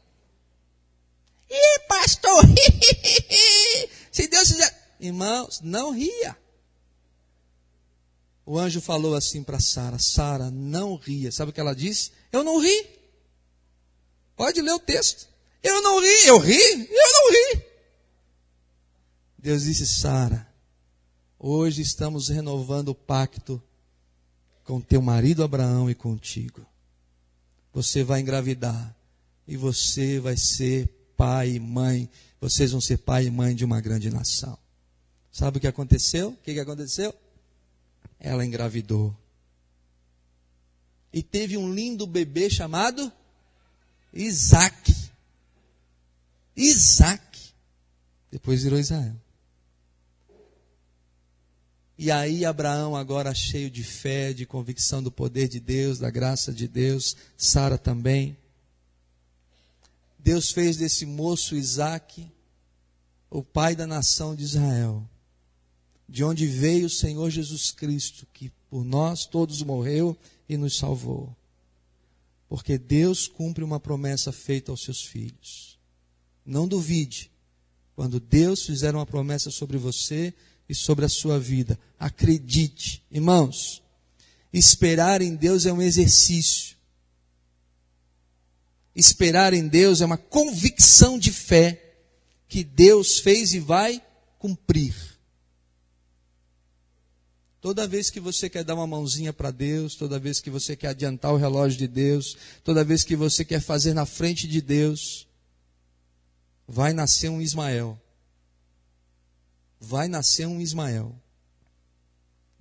Ih, 1.50 1.80
pastor, 1.90 2.42
se 4.10 4.28
Deus 4.28 4.48
fizer. 4.48 4.80
Irmãos, 5.02 5.60
não 5.62 5.92
ria. 5.92 6.38
O 8.46 8.58
anjo 8.58 8.80
falou 8.80 9.16
assim 9.16 9.44
para 9.44 9.60
Sara: 9.60 10.00
Sara, 10.00 10.50
não 10.50 10.96
ria. 10.96 11.32
Sabe 11.32 11.52
o 11.52 11.54
que 11.54 11.60
ela 11.60 11.76
disse? 11.76 12.12
Eu 12.32 12.44
não 12.44 12.60
ri. 12.60 12.99
Pode 14.40 14.62
ler 14.62 14.72
o 14.72 14.80
texto. 14.80 15.28
Eu 15.62 15.82
não 15.82 16.00
ri, 16.00 16.28
eu 16.28 16.40
ri, 16.40 16.56
eu 16.56 17.12
não 17.12 17.32
ri. 17.34 17.66
Deus 19.38 19.64
disse, 19.64 19.86
Sara, 19.86 20.48
hoje 21.38 21.82
estamos 21.82 22.30
renovando 22.30 22.88
o 22.88 22.96
pacto 22.96 23.62
com 24.64 24.80
teu 24.80 25.02
marido 25.02 25.44
Abraão 25.44 25.90
e 25.90 25.94
contigo. 25.94 26.66
Você 27.74 28.02
vai 28.02 28.22
engravidar 28.22 28.96
e 29.46 29.58
você 29.58 30.22
vai 30.22 30.38
ser 30.38 30.88
pai 31.18 31.50
e 31.56 31.60
mãe. 31.60 32.10
Vocês 32.40 32.72
vão 32.72 32.80
ser 32.80 33.00
pai 33.00 33.26
e 33.26 33.30
mãe 33.30 33.54
de 33.54 33.66
uma 33.66 33.82
grande 33.82 34.10
nação. 34.10 34.58
Sabe 35.34 35.58
o 35.58 35.60
que 35.60 35.68
aconteceu? 35.68 36.30
O 36.30 36.38
que, 36.38 36.54
que 36.54 36.62
aconteceu? 36.62 37.14
Ela 38.18 38.46
engravidou. 38.46 39.14
E 41.12 41.22
teve 41.22 41.58
um 41.58 41.74
lindo 41.74 42.08
bebê 42.08 42.50
chamado 42.50 43.12
Isaac. 44.14 44.94
Isaac. 46.56 47.54
Depois 48.32 48.64
virou 48.64 48.80
Israel. 48.80 49.16
E 51.98 52.12
aí 52.12 52.46
Abraão, 52.46 52.96
agora 52.96 53.34
cheio 53.36 53.70
de 53.70 53.84
fé, 53.84 54.32
de 54.32 54.46
convicção 54.46 55.04
do 55.04 55.12
poder 55.12 55.50
de 55.50 55.60
Deus, 55.60 56.00
da 56.00 56.10
graça 56.10 56.54
de 56.54 56.66
Deus, 56.66 57.18
Sara 57.38 57.78
também. 57.78 58.38
Deus 60.18 60.52
fez 60.52 60.78
desse 60.78 61.06
moço 61.06 61.56
Isaac 61.56 62.26
o 63.30 63.44
pai 63.44 63.76
da 63.76 63.86
nação 63.86 64.34
de 64.34 64.44
Israel, 64.44 65.08
de 66.08 66.24
onde 66.24 66.48
veio 66.48 66.88
o 66.88 66.90
Senhor 66.90 67.30
Jesus 67.30 67.72
Cristo, 67.72 68.26
que 68.34 68.50
por 68.70 68.86
nós 68.86 69.26
todos 69.26 69.62
morreu 69.62 70.18
e 70.48 70.56
nos 70.56 70.78
salvou. 70.78 71.36
Porque 72.50 72.80
Deus 72.80 73.28
cumpre 73.28 73.64
uma 73.64 73.80
promessa 73.80 74.32
feita 74.32 74.72
aos 74.72 74.84
seus 74.84 75.06
filhos. 75.06 75.78
Não 76.44 76.68
duvide. 76.68 77.32
Quando 77.96 78.20
Deus 78.20 78.66
fizer 78.66 78.96
uma 78.96 79.06
promessa 79.06 79.52
sobre 79.52 79.78
você 79.78 80.34
e 80.68 80.74
sobre 80.74 81.06
a 81.06 81.10
sua 81.10 81.40
vida, 81.40 81.80
acredite. 82.00 83.04
Irmãos, 83.12 83.84
esperar 84.52 85.22
em 85.22 85.36
Deus 85.36 85.68
é 85.68 85.72
um 85.72 85.82
exercício. 85.82 86.76
Esperar 88.96 89.54
em 89.54 89.68
Deus 89.68 90.02
é 90.02 90.06
uma 90.06 90.18
convicção 90.18 91.20
de 91.20 91.32
fé 91.32 91.98
que 92.48 92.64
Deus 92.64 93.20
fez 93.20 93.54
e 93.54 93.60
vai 93.60 94.02
cumprir. 94.40 94.96
Toda 97.62 97.88
vez 97.88 98.10
que 98.10 98.20
você 98.20 98.50
quer 98.50 98.64
dar 98.64 98.76
uma 98.76 98.88
mãozinha 98.88 99.34
para 99.34 99.52
Deus, 99.52 99.96
toda 99.96 100.18
vez 100.18 100.40
que 100.40 100.50
você 100.50 100.76
quer 100.76 100.90
adiantar 100.90 101.34
o 101.34 101.38
relógio 101.38 101.78
de 101.78 101.88
Deus, 101.88 102.38
toda 102.64 102.86
vez 102.86 103.04
que 103.04 103.18
você 103.18 103.44
quer 103.44 103.60
fazer 103.60 103.94
na 103.94 104.06
frente 104.06 104.48
de 104.48 104.62
Deus, 104.62 105.28
vai 106.66 106.94
nascer 106.94 107.30
um 107.30 107.42
Ismael. 107.42 108.00
Vai 109.80 110.08
nascer 110.08 110.46
um 110.46 110.62
Ismael. 110.62 111.14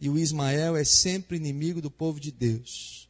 E 0.01 0.09
o 0.09 0.19
Ismael 0.19 0.77
é 0.77 0.85
sempre 0.85 1.37
inimigo 1.37 1.81
do 1.81 1.91
povo 1.91 2.19
de 2.19 2.33
Deus. 2.33 3.09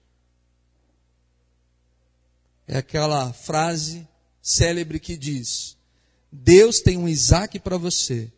É 2.67 2.77
aquela 2.77 3.33
frase 3.33 4.07
célebre 4.43 5.01
que 5.01 5.17
diz: 5.17 5.77
Deus 6.31 6.81
tem 6.81 6.99
um 6.99 7.09
Isaac 7.09 7.59
para 7.59 7.79
você, 7.79 8.31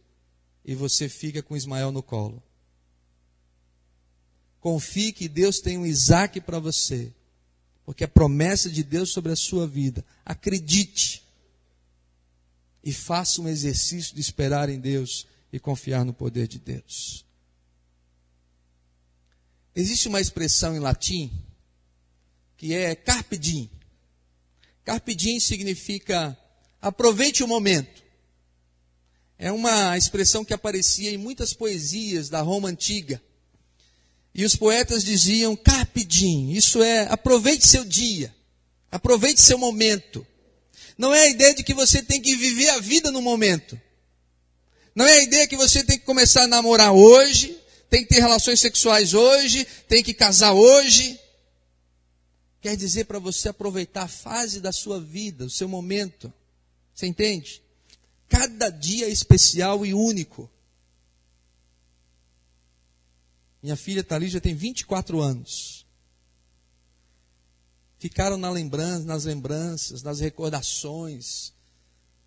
e 0.64 0.72
você 0.72 1.08
fica 1.08 1.42
com 1.42 1.56
Ismael 1.56 1.90
no 1.90 2.02
colo. 2.02 2.40
Confie 4.60 5.12
que 5.12 5.28
Deus 5.28 5.60
tem 5.60 5.78
um 5.78 5.86
Isaac 5.86 6.40
para 6.40 6.58
você, 6.58 7.12
porque 7.84 8.04
é 8.04 8.06
promessa 8.06 8.68
de 8.68 8.82
Deus 8.82 9.10
sobre 9.10 9.32
a 9.32 9.36
sua 9.36 9.66
vida. 9.66 10.04
Acredite 10.24 11.22
e 12.84 12.92
faça 12.92 13.40
um 13.40 13.48
exercício 13.48 14.14
de 14.14 14.20
esperar 14.20 14.68
em 14.68 14.78
Deus 14.78 15.26
e 15.52 15.58
confiar 15.58 16.04
no 16.04 16.12
poder 16.12 16.46
de 16.46 16.58
Deus. 16.58 17.24
Existe 19.74 20.08
uma 20.08 20.20
expressão 20.20 20.76
em 20.76 20.78
latim 20.78 21.30
que 22.56 22.74
é 22.74 22.94
carpe 22.94 23.38
diem. 23.38 23.70
Carpe 24.84 25.14
diem 25.14 25.40
significa 25.40 26.36
aproveite 26.82 27.42
o 27.42 27.48
momento. 27.48 28.02
É 29.38 29.50
uma 29.50 29.96
expressão 29.96 30.44
que 30.44 30.52
aparecia 30.52 31.10
em 31.10 31.16
muitas 31.16 31.54
poesias 31.54 32.28
da 32.28 32.42
Roma 32.42 32.68
antiga. 32.68 33.22
E 34.34 34.44
os 34.44 34.54
poetas 34.54 35.02
diziam 35.04 35.56
carpe 35.56 36.04
diem, 36.04 36.52
isso 36.52 36.82
é 36.82 37.06
aproveite 37.10 37.66
seu 37.66 37.84
dia, 37.84 38.34
aproveite 38.90 39.40
seu 39.40 39.58
momento. 39.58 40.26
Não 40.96 41.14
é 41.14 41.22
a 41.22 41.28
ideia 41.30 41.54
de 41.54 41.64
que 41.64 41.74
você 41.74 42.02
tem 42.02 42.20
que 42.20 42.36
viver 42.36 42.68
a 42.70 42.78
vida 42.78 43.10
no 43.10 43.22
momento. 43.22 43.80
Não 44.94 45.06
é 45.06 45.14
a 45.14 45.22
ideia 45.22 45.48
que 45.48 45.56
você 45.56 45.82
tem 45.82 45.98
que 45.98 46.04
começar 46.04 46.44
a 46.44 46.48
namorar 46.48 46.92
hoje, 46.92 47.58
tem 47.88 48.02
que 48.02 48.08
ter 48.10 48.20
relações 48.20 48.60
sexuais 48.60 49.14
hoje, 49.14 49.66
tem 49.88 50.02
que 50.02 50.14
casar 50.14 50.52
hoje. 50.52 51.18
Quer 52.60 52.76
dizer 52.76 53.06
para 53.06 53.18
você 53.18 53.48
aproveitar 53.48 54.02
a 54.02 54.08
fase 54.08 54.60
da 54.60 54.72
sua 54.72 55.00
vida, 55.00 55.46
o 55.46 55.50
seu 55.50 55.68
momento. 55.68 56.32
Você 56.94 57.06
entende? 57.06 57.62
Cada 58.28 58.68
dia 58.68 59.06
é 59.06 59.10
especial 59.10 59.84
e 59.84 59.94
único. 59.94 60.48
Minha 63.62 63.76
filha 63.76 64.02
Thalija 64.02 64.40
tem 64.40 64.54
24 64.54 65.20
anos 65.20 65.80
ficaram 68.00 68.38
na 68.38 68.50
lembrança, 68.50 69.04
nas 69.04 69.24
lembranças, 69.26 70.02
nas 70.02 70.20
recordações, 70.20 71.52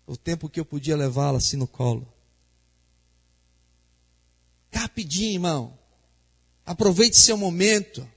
o 0.06 0.16
tempo 0.16 0.48
que 0.48 0.60
eu 0.60 0.64
podia 0.64 0.96
levá-la 0.96 1.38
assim 1.38 1.56
no 1.56 1.66
colo. 1.66 2.06
Rapidinho, 4.72 5.32
irmão. 5.32 5.78
Aproveite 6.64 7.16
seu 7.16 7.36
momento, 7.36 8.08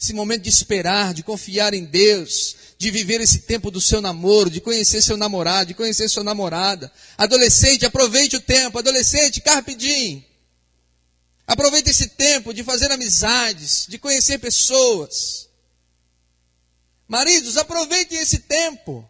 esse 0.00 0.14
momento 0.14 0.42
de 0.42 0.48
esperar, 0.48 1.12
de 1.12 1.22
confiar 1.22 1.74
em 1.74 1.84
Deus, 1.84 2.56
de 2.78 2.90
viver 2.90 3.20
esse 3.20 3.40
tempo 3.40 3.70
do 3.70 3.80
seu 3.80 4.00
namoro, 4.00 4.48
de 4.48 4.60
conhecer 4.60 5.02
seu 5.02 5.16
namorado, 5.16 5.68
de 5.68 5.74
conhecer 5.74 6.08
sua 6.08 6.24
namorada. 6.24 6.90
Adolescente, 7.18 7.84
aproveite 7.84 8.36
o 8.36 8.40
tempo. 8.40 8.78
Adolescente, 8.78 9.42
carpe 9.42 9.74
diem. 9.74 10.26
Aproveite 11.52 11.90
esse 11.90 12.08
tempo 12.08 12.54
de 12.54 12.64
fazer 12.64 12.90
amizades, 12.90 13.86
de 13.86 13.98
conhecer 13.98 14.38
pessoas. 14.38 15.50
Maridos, 17.06 17.58
aproveitem 17.58 18.18
esse 18.18 18.38
tempo. 18.38 19.06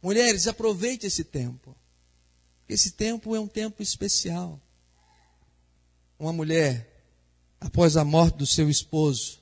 Mulheres, 0.00 0.46
aproveitem 0.46 1.06
esse 1.06 1.22
tempo. 1.22 1.76
Esse 2.66 2.92
tempo 2.92 3.36
é 3.36 3.40
um 3.40 3.46
tempo 3.46 3.82
especial. 3.82 4.58
Uma 6.18 6.32
mulher, 6.32 7.04
após 7.60 7.98
a 7.98 8.04
morte 8.06 8.38
do 8.38 8.46
seu 8.46 8.70
esposo, 8.70 9.38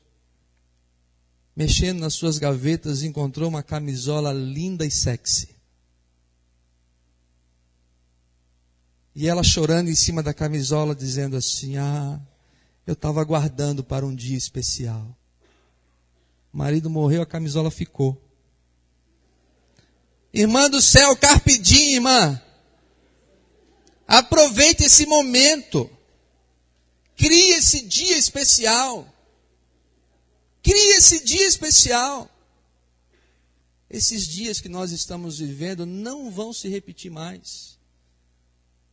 mexendo 1.54 2.00
nas 2.00 2.14
suas 2.14 2.36
gavetas, 2.36 3.04
encontrou 3.04 3.48
uma 3.48 3.62
camisola 3.62 4.32
linda 4.32 4.84
e 4.84 4.90
sexy. 4.90 5.55
E 9.18 9.26
ela 9.26 9.42
chorando 9.42 9.88
em 9.88 9.94
cima 9.94 10.22
da 10.22 10.34
camisola, 10.34 10.94
dizendo 10.94 11.38
assim: 11.38 11.78
Ah, 11.78 12.20
eu 12.86 12.92
estava 12.92 13.18
aguardando 13.18 13.82
para 13.82 14.04
um 14.04 14.14
dia 14.14 14.36
especial. 14.36 15.16
O 16.52 16.58
marido 16.58 16.90
morreu, 16.90 17.22
a 17.22 17.26
camisola 17.26 17.70
ficou. 17.70 18.22
Irmã 20.34 20.68
do 20.68 20.82
céu, 20.82 21.16
carpidinha, 21.16 21.94
irmã. 21.94 22.42
Aproveite 24.06 24.84
esse 24.84 25.06
momento. 25.06 25.88
Crie 27.16 27.54
esse 27.54 27.80
dia 27.86 28.18
especial. 28.18 29.10
Crie 30.62 30.96
esse 30.98 31.24
dia 31.24 31.46
especial. 31.46 32.30
Esses 33.88 34.26
dias 34.26 34.60
que 34.60 34.68
nós 34.68 34.92
estamos 34.92 35.38
vivendo 35.38 35.86
não 35.86 36.30
vão 36.30 36.52
se 36.52 36.68
repetir 36.68 37.10
mais. 37.10 37.75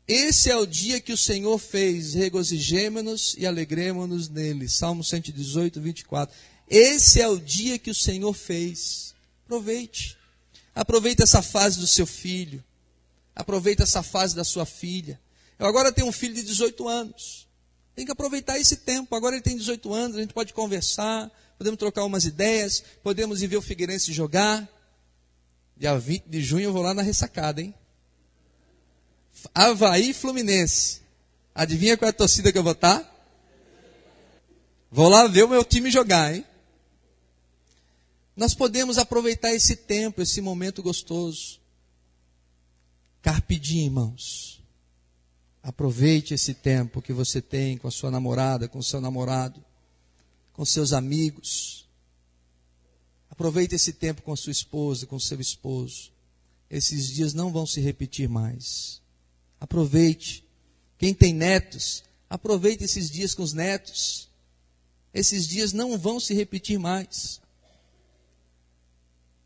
Esse 0.07 0.51
é 0.51 0.57
o 0.57 0.65
dia 0.65 0.99
que 0.99 1.13
o 1.13 1.17
Senhor 1.17 1.57
fez, 1.57 2.13
regozijemo-nos 2.13 3.35
e 3.37 3.45
alegremos-nos 3.45 4.27
nele. 4.27 4.67
Salmo 4.67 5.03
118, 5.03 5.79
24. 5.79 6.35
Esse 6.69 7.21
é 7.21 7.27
o 7.27 7.39
dia 7.39 7.79
que 7.79 7.89
o 7.89 7.95
Senhor 7.95 8.33
fez. 8.33 9.15
Aproveite. 9.45 10.17
Aproveite 10.75 11.23
essa 11.23 11.41
fase 11.41 11.79
do 11.79 11.87
seu 11.87 12.05
filho. 12.05 12.61
Aproveite 13.33 13.81
essa 13.81 14.03
fase 14.03 14.35
da 14.35 14.43
sua 14.43 14.65
filha. 14.65 15.19
Eu 15.57 15.65
agora 15.67 15.91
tenho 15.91 16.07
um 16.07 16.11
filho 16.11 16.33
de 16.33 16.43
18 16.43 16.87
anos. 16.87 17.47
Tem 17.95 18.05
que 18.05 18.11
aproveitar 18.11 18.59
esse 18.59 18.77
tempo. 18.77 19.15
Agora 19.15 19.35
ele 19.35 19.43
tem 19.43 19.55
18 19.55 19.93
anos, 19.93 20.17
a 20.17 20.21
gente 20.21 20.33
pode 20.33 20.53
conversar, 20.53 21.31
podemos 21.57 21.77
trocar 21.77 22.03
umas 22.03 22.25
ideias, 22.25 22.83
podemos 23.01 23.41
ir 23.41 23.47
ver 23.47 23.57
o 23.57 23.61
Figueirense 23.61 24.11
jogar. 24.11 24.67
Dia 25.77 25.97
20 25.97 26.25
de 26.25 26.41
junho 26.41 26.65
eu 26.65 26.73
vou 26.73 26.81
lá 26.81 26.93
na 26.93 27.01
ressacada, 27.01 27.61
hein? 27.61 27.73
Havaí 29.53 30.13
Fluminense. 30.13 31.01
Adivinha 31.55 31.97
qual 31.97 32.07
é 32.07 32.09
a 32.09 32.13
torcida 32.13 32.51
que 32.51 32.57
eu 32.57 32.63
vou 32.63 32.73
estar? 32.73 33.09
Vou 34.91 35.09
lá 35.09 35.27
ver 35.27 35.43
o 35.43 35.49
meu 35.49 35.63
time 35.63 35.89
jogar, 35.89 36.35
hein? 36.35 36.45
Nós 38.35 38.53
podemos 38.53 38.97
aproveitar 38.97 39.53
esse 39.53 39.75
tempo, 39.75 40.21
esse 40.21 40.41
momento 40.41 40.81
gostoso. 40.81 41.59
Carpe 43.21 43.55
irmãos. 43.55 44.61
Aproveite 45.61 46.33
esse 46.33 46.53
tempo 46.53 47.01
que 47.01 47.13
você 47.13 47.41
tem 47.41 47.77
com 47.77 47.87
a 47.87 47.91
sua 47.91 48.11
namorada, 48.11 48.67
com 48.67 48.79
o 48.79 48.83
seu 48.83 48.99
namorado, 48.99 49.63
com 50.51 50.65
seus 50.65 50.91
amigos. 50.93 51.87
Aproveite 53.29 53.75
esse 53.75 53.93
tempo 53.93 54.21
com 54.21 54.33
a 54.33 54.37
sua 54.37 54.51
esposa, 54.51 55.05
com 55.05 55.15
o 55.15 55.21
seu 55.21 55.39
esposo. 55.39 56.11
Esses 56.69 57.07
dias 57.07 57.33
não 57.33 57.51
vão 57.51 57.65
se 57.65 57.79
repetir 57.79 58.27
mais. 58.27 59.02
Aproveite. 59.63 60.43
Quem 60.97 61.13
tem 61.13 61.33
netos, 61.33 62.03
aproveite 62.29 62.83
esses 62.83 63.09
dias 63.09 63.33
com 63.33 63.43
os 63.43 63.53
netos. 63.53 64.29
Esses 65.13 65.47
dias 65.47 65.71
não 65.71 65.97
vão 65.97 66.19
se 66.19 66.33
repetir 66.33 66.77
mais. 66.77 67.39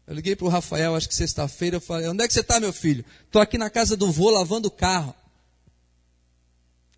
Eu 0.07 0.15
liguei 0.15 0.35
para 0.35 0.47
o 0.47 0.49
Rafael, 0.49 0.95
acho 0.95 1.07
que 1.07 1.13
sexta-feira, 1.13 1.75
eu 1.75 1.81
falei, 1.81 2.07
onde 2.07 2.23
é 2.23 2.27
que 2.27 2.33
você 2.33 2.39
está, 2.39 2.59
meu 2.59 2.73
filho? 2.73 3.05
Estou 3.25 3.39
aqui 3.39 3.59
na 3.59 3.69
casa 3.69 3.95
do 3.95 4.11
vô 4.11 4.31
lavando 4.31 4.69
o 4.69 4.71
carro. 4.71 5.13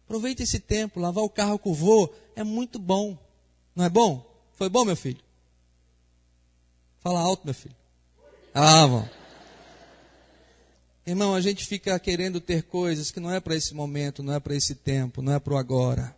Aproveita 0.06 0.42
esse 0.42 0.60
tempo, 0.60 1.02
lavar 1.02 1.26
o 1.26 1.30
carro 1.30 1.60
com 1.60 1.72
o 1.72 1.76
vô 1.76 2.10
é 2.38 2.44
muito 2.44 2.80
bom. 2.80 3.18
Não 3.76 3.84
é 3.84 3.90
bom? 3.90 4.26
Foi 4.54 4.70
bom, 4.70 4.86
meu 4.86 4.96
filho? 4.96 5.20
Fala 7.02 7.20
alto, 7.20 7.44
meu 7.44 7.54
filho. 7.54 7.76
Ah, 8.54 8.88
bom. 8.88 9.19
Irmão, 11.10 11.34
a 11.34 11.42
gente 11.42 11.66
fica 11.66 11.98
querendo 11.98 12.40
ter 12.40 12.62
coisas 12.62 13.10
que 13.10 13.20
não 13.20 13.34
é 13.34 13.40
para 13.40 13.56
esse 13.56 13.74
momento, 13.74 14.22
não 14.22 14.32
é 14.32 14.40
para 14.40 14.56
esse 14.56 14.76
tempo, 14.76 15.24
não 15.24 15.34
é 15.34 15.40
para 15.40 15.56
o 15.56 15.58
agora. 15.58 16.16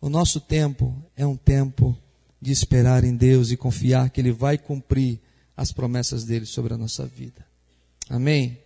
O 0.00 0.08
nosso 0.08 0.40
tempo 0.40 0.92
é 1.16 1.24
um 1.24 1.36
tempo 1.36 1.96
de 2.42 2.50
esperar 2.50 3.04
em 3.04 3.14
Deus 3.14 3.52
e 3.52 3.56
confiar 3.56 4.10
que 4.10 4.20
Ele 4.20 4.32
vai 4.32 4.58
cumprir 4.58 5.20
as 5.56 5.70
promessas 5.70 6.24
dele 6.24 6.44
sobre 6.44 6.74
a 6.74 6.76
nossa 6.76 7.06
vida. 7.06 7.46
Amém? 8.10 8.58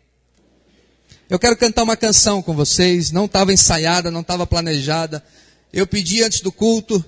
Eu 1.29 1.39
quero 1.39 1.59
cantar 1.59 1.83
uma 1.83 1.95
canção 1.95 2.41
com 2.41 2.57
vocês, 2.57 3.11
não 3.11 3.27
estava 3.27 3.53
ensaiada, 3.53 4.11
não 4.11 4.23
estava 4.23 4.47
planejada. 4.47 5.23
Eu 5.71 5.87
pedi 5.87 6.23
antes 6.23 6.41
do 6.41 6.51
culto. 6.51 7.05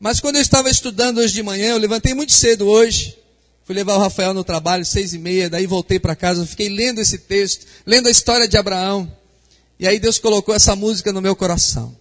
Mas 0.00 0.18
quando 0.18 0.36
eu 0.36 0.42
estava 0.42 0.68
estudando 0.68 1.18
hoje 1.18 1.34
de 1.34 1.42
manhã, 1.44 1.68
eu 1.68 1.78
levantei 1.78 2.14
muito 2.14 2.32
cedo 2.32 2.66
hoje. 2.66 3.16
Fui 3.66 3.74
levar 3.74 3.96
o 3.96 3.98
Rafael 3.98 4.32
no 4.32 4.44
trabalho, 4.44 4.84
seis 4.86 5.12
e 5.12 5.18
meia, 5.18 5.50
daí 5.50 5.66
voltei 5.66 5.98
para 5.98 6.14
casa, 6.14 6.46
fiquei 6.46 6.68
lendo 6.68 7.00
esse 7.00 7.18
texto, 7.18 7.66
lendo 7.84 8.06
a 8.06 8.10
história 8.12 8.46
de 8.46 8.56
Abraão. 8.56 9.12
E 9.76 9.88
aí 9.88 9.98
Deus 9.98 10.20
colocou 10.20 10.54
essa 10.54 10.76
música 10.76 11.12
no 11.12 11.20
meu 11.20 11.34
coração. 11.34 11.98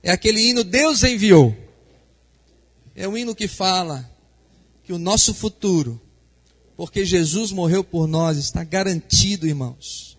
É 0.00 0.12
aquele 0.12 0.40
hino 0.40 0.62
Deus 0.62 1.02
enviou. 1.02 1.56
É 2.94 3.08
um 3.08 3.18
hino 3.18 3.34
que 3.34 3.48
fala 3.48 4.08
que 4.84 4.92
o 4.92 4.98
nosso 4.98 5.34
futuro, 5.34 6.00
porque 6.76 7.04
Jesus 7.04 7.50
morreu 7.50 7.82
por 7.82 8.06
nós, 8.06 8.38
está 8.38 8.62
garantido, 8.62 9.48
irmãos. 9.48 10.16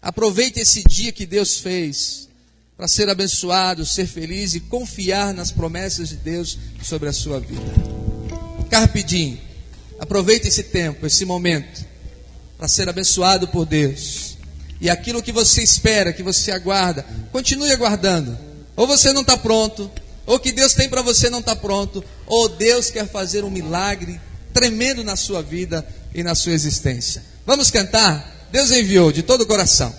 Aproveite 0.00 0.60
esse 0.60 0.84
dia 0.84 1.10
que 1.10 1.26
Deus 1.26 1.58
fez 1.58 2.28
para 2.76 2.86
ser 2.86 3.08
abençoado, 3.08 3.84
ser 3.84 4.06
feliz 4.06 4.54
e 4.54 4.60
confiar 4.60 5.34
nas 5.34 5.50
promessas 5.50 6.10
de 6.10 6.16
Deus 6.16 6.56
sobre 6.80 7.08
a 7.08 7.12
sua 7.12 7.40
vida. 7.40 7.60
Carpe 8.70 9.02
Aproveite 10.00 10.48
esse 10.48 10.62
tempo, 10.62 11.06
esse 11.06 11.26
momento, 11.26 11.84
para 12.56 12.66
ser 12.66 12.88
abençoado 12.88 13.46
por 13.48 13.66
Deus. 13.66 14.38
E 14.80 14.88
aquilo 14.88 15.22
que 15.22 15.30
você 15.30 15.62
espera, 15.62 16.10
que 16.10 16.22
você 16.22 16.50
aguarda, 16.50 17.04
continue 17.30 17.70
aguardando. 17.70 18.36
Ou 18.74 18.86
você 18.86 19.12
não 19.12 19.20
está 19.20 19.36
pronto, 19.36 19.90
ou 20.24 20.40
que 20.40 20.52
Deus 20.52 20.72
tem 20.72 20.88
para 20.88 21.02
você 21.02 21.28
não 21.28 21.40
está 21.40 21.54
pronto, 21.54 22.02
ou 22.26 22.48
Deus 22.48 22.90
quer 22.90 23.06
fazer 23.06 23.44
um 23.44 23.50
milagre 23.50 24.18
tremendo 24.54 25.04
na 25.04 25.16
sua 25.16 25.42
vida 25.42 25.86
e 26.14 26.22
na 26.22 26.34
sua 26.34 26.52
existência. 26.52 27.22
Vamos 27.44 27.70
cantar? 27.70 28.48
Deus 28.50 28.70
enviou 28.70 29.12
de 29.12 29.22
todo 29.22 29.42
o 29.42 29.46
coração. 29.46 29.94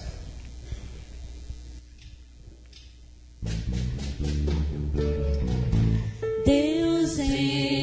Deus 6.44 7.20
enviou 7.20 7.81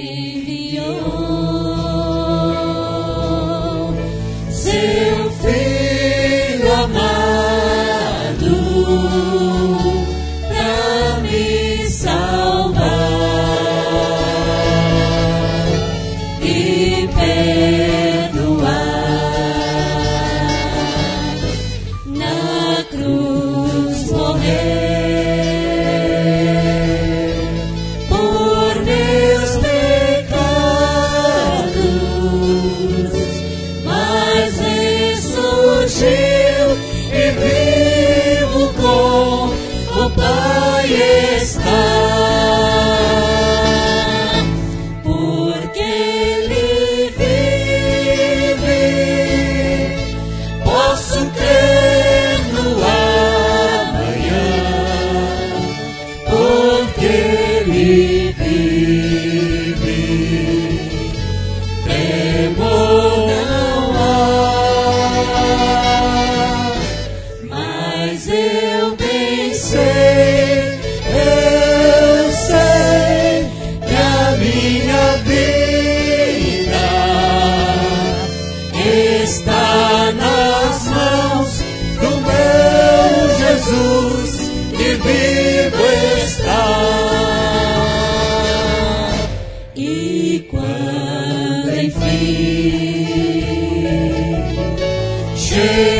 Jesus. 95.58 95.97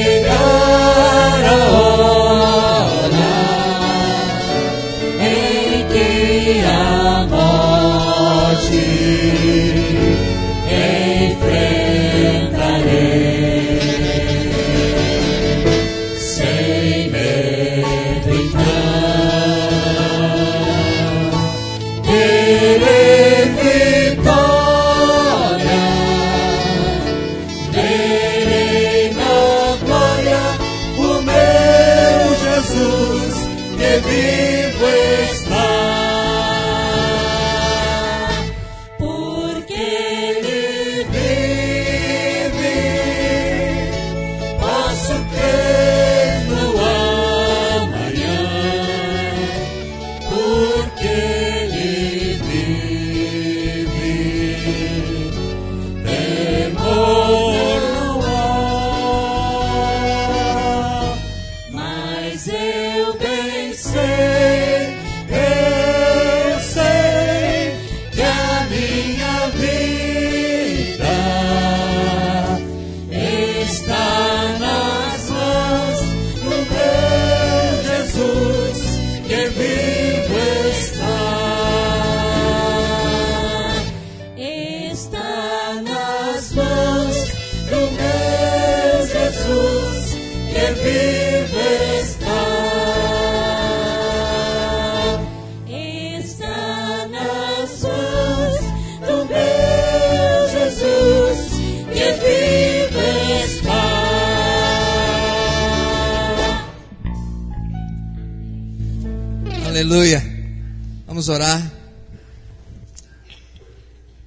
Orar. 111.29 111.73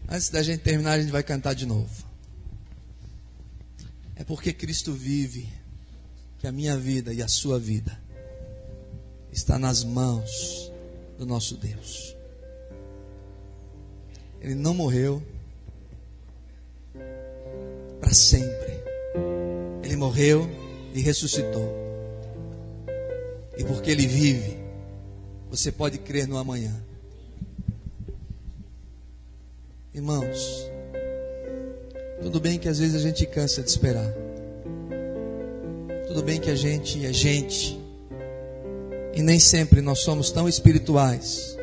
Antes 0.08 0.30
da 0.30 0.44
gente 0.44 0.62
terminar, 0.62 0.94
a 0.94 1.00
gente 1.00 1.12
vai 1.12 1.24
cantar 1.24 1.56
de 1.56 1.66
novo. 1.66 2.06
É 4.16 4.24
porque 4.24 4.54
Cristo 4.54 4.94
vive 4.94 5.50
que 6.38 6.46
a 6.46 6.52
minha 6.52 6.78
vida 6.78 7.14
e 7.14 7.22
a 7.22 7.28
sua 7.28 7.58
vida 7.60 7.98
está 9.32 9.58
nas 9.58 9.84
mãos 9.84 10.72
do 11.18 11.26
nosso 11.26 11.56
Deus. 11.58 12.16
Ele 14.40 14.56
não 14.56 14.74
morreu 14.74 15.24
para 18.00 18.14
sempre. 18.14 18.82
Ele 19.84 19.96
morreu 19.96 20.50
e 20.94 21.02
ressuscitou. 21.02 21.74
E 23.58 23.64
porque 23.64 23.92
ele 23.92 24.06
vive, 24.06 24.58
você 25.50 25.72
pode 25.72 25.98
crer 25.98 26.28
no 26.28 26.38
amanhã. 26.38 26.91
Irmãos, 29.94 30.72
tudo 32.22 32.40
bem 32.40 32.58
que 32.58 32.70
às 32.70 32.80
vezes 32.80 32.96
a 32.96 33.00
gente 33.00 33.26
cansa 33.26 33.62
de 33.62 33.70
esperar. 33.70 34.10
Tudo 36.08 36.24
bem 36.24 36.40
que 36.40 36.50
a 36.50 36.56
gente 36.56 37.06
é 37.06 37.12
gente. 37.12 37.78
E 39.14 39.22
nem 39.22 39.38
sempre 39.38 39.82
nós 39.82 40.00
somos 40.00 40.32
tão 40.32 40.48
espirituais 40.48 41.58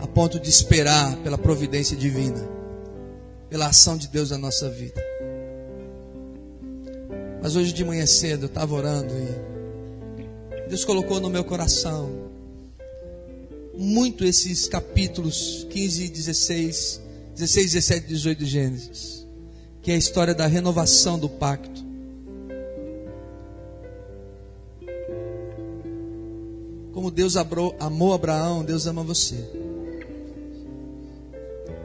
a 0.00 0.08
ponto 0.08 0.40
de 0.40 0.50
esperar 0.50 1.16
pela 1.18 1.38
providência 1.38 1.96
divina, 1.96 2.48
pela 3.48 3.68
ação 3.68 3.96
de 3.96 4.08
Deus 4.08 4.30
na 4.30 4.38
nossa 4.38 4.68
vida. 4.68 5.00
Mas 7.40 7.54
hoje 7.54 7.72
de 7.72 7.84
manhã 7.84 8.06
cedo 8.06 8.46
eu 8.46 8.48
estava 8.48 8.74
orando 8.74 9.14
e 9.14 10.68
Deus 10.68 10.84
colocou 10.84 11.20
no 11.20 11.30
meu 11.30 11.44
coração 11.44 12.10
muito 13.72 14.24
esses 14.24 14.66
capítulos 14.66 15.64
15 15.70 16.04
e 16.04 16.08
16, 16.08 17.09
16, 17.34 17.72
17 17.72 18.04
e 18.04 18.08
18 18.08 18.38
de 18.38 18.46
Gênesis, 18.46 19.26
que 19.82 19.90
é 19.90 19.94
a 19.94 19.98
história 19.98 20.34
da 20.34 20.46
renovação 20.46 21.18
do 21.18 21.28
pacto. 21.28 21.84
Como 26.92 27.10
Deus 27.10 27.36
amou 27.36 28.12
Abraão, 28.12 28.64
Deus 28.64 28.86
ama 28.86 29.02
você. 29.02 29.36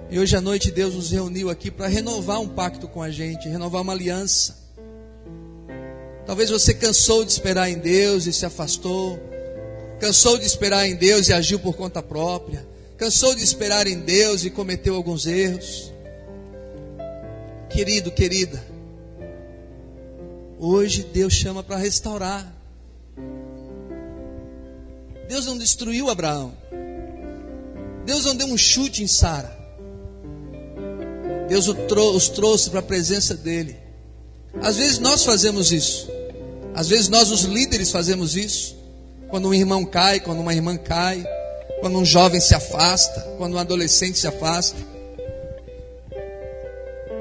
E 0.09 0.19
hoje 0.19 0.35
à 0.35 0.41
noite 0.41 0.71
Deus 0.71 0.93
nos 0.93 1.11
reuniu 1.11 1.49
aqui 1.49 1.71
para 1.71 1.87
renovar 1.87 2.39
um 2.39 2.47
pacto 2.47 2.87
com 2.87 3.01
a 3.01 3.09
gente, 3.09 3.49
renovar 3.49 3.81
uma 3.81 3.93
aliança. 3.93 4.57
Talvez 6.25 6.49
você 6.49 6.73
cansou 6.73 7.23
de 7.23 7.31
esperar 7.31 7.69
em 7.69 7.77
Deus 7.77 8.25
e 8.25 8.33
se 8.33 8.45
afastou. 8.45 9.19
Cansou 9.99 10.37
de 10.37 10.45
esperar 10.45 10.87
em 10.87 10.95
Deus 10.95 11.29
e 11.29 11.33
agiu 11.33 11.59
por 11.59 11.75
conta 11.75 12.01
própria. 12.01 12.67
Cansou 12.97 13.35
de 13.35 13.43
esperar 13.43 13.87
em 13.87 13.99
Deus 13.99 14.45
e 14.45 14.49
cometeu 14.49 14.95
alguns 14.95 15.25
erros. 15.25 15.91
Querido, 17.69 18.09
querida, 18.09 18.63
hoje 20.57 21.03
Deus 21.03 21.33
chama 21.33 21.61
para 21.61 21.75
restaurar. 21.75 22.53
Deus 25.27 25.45
não 25.45 25.57
destruiu 25.57 26.09
Abraão. 26.09 26.55
Deus 28.05 28.23
não 28.23 28.35
deu 28.35 28.47
um 28.47 28.57
chute 28.57 29.03
em 29.03 29.07
Sara. 29.07 29.53
Deus 31.49 31.67
os 31.67 32.29
trouxe 32.29 32.69
para 32.69 32.79
a 32.79 32.83
presença 32.83 33.35
dele. 33.35 33.75
Às 34.61 34.77
vezes 34.77 34.99
nós 34.99 35.25
fazemos 35.25 35.71
isso. 35.71 36.09
Às 36.73 36.87
vezes 36.87 37.09
nós, 37.09 37.31
os 37.31 37.41
líderes, 37.41 37.91
fazemos 37.91 38.35
isso. 38.35 38.75
Quando 39.29 39.49
um 39.49 39.53
irmão 39.53 39.85
cai, 39.85 40.19
quando 40.19 40.39
uma 40.39 40.53
irmã 40.53 40.77
cai, 40.77 41.25
quando 41.79 41.97
um 41.97 42.05
jovem 42.05 42.39
se 42.39 42.53
afasta, 42.53 43.21
quando 43.37 43.55
um 43.55 43.59
adolescente 43.59 44.17
se 44.17 44.27
afasta. 44.27 44.77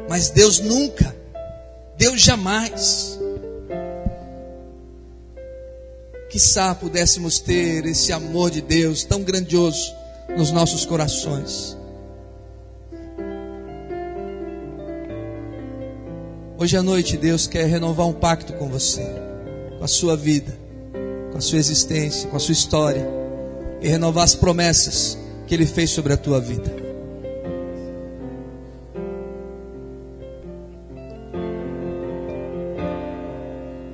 Mas 0.08 0.30
Deus 0.30 0.60
nunca, 0.60 1.14
Deus 1.96 2.20
jamais. 2.20 3.18
Quizá 6.30 6.74
pudéssemos 6.74 7.38
ter 7.38 7.86
esse 7.86 8.12
amor 8.12 8.50
de 8.50 8.60
Deus 8.60 9.04
tão 9.04 9.22
grandioso 9.22 9.94
nos 10.36 10.50
nossos 10.50 10.84
corações. 10.84 11.76
Hoje 16.58 16.76
à 16.76 16.82
noite, 16.82 17.16
Deus 17.16 17.46
quer 17.46 17.66
renovar 17.66 18.06
um 18.06 18.12
pacto 18.12 18.52
com 18.54 18.68
você, 18.68 19.04
com 19.78 19.84
a 19.84 19.88
sua 19.88 20.16
vida 20.16 20.64
com 21.34 21.38
a 21.38 21.40
sua 21.40 21.58
existência, 21.58 22.30
com 22.30 22.36
a 22.36 22.40
sua 22.40 22.52
história 22.52 23.23
e 23.84 23.88
renovar 23.88 24.24
as 24.24 24.34
promessas 24.34 25.18
que 25.46 25.54
Ele 25.54 25.66
fez 25.66 25.90
sobre 25.90 26.14
a 26.14 26.16
tua 26.16 26.40
vida. 26.40 26.74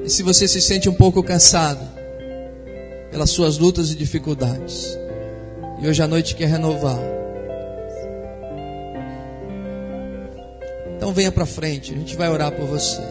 E 0.05 0.09
se 0.09 0.23
você 0.23 0.47
se 0.47 0.61
sente 0.61 0.89
um 0.89 0.95
pouco 0.95 1.23
cansado 1.25 1.87
pelas 3.11 3.31
suas 3.31 3.59
lutas 3.59 3.91
e 3.91 3.97
dificuldades, 3.97 4.97
e 5.83 5.89
hoje 5.89 6.01
à 6.01 6.07
noite 6.07 6.37
quer 6.37 6.47
renovar, 6.47 7.01
então 10.97 11.13
venha 11.13 11.33
para 11.33 11.45
frente, 11.45 11.93
a 11.93 11.97
gente 11.97 12.17
vai 12.17 12.31
orar 12.31 12.53
por 12.53 12.67
você. 12.67 13.03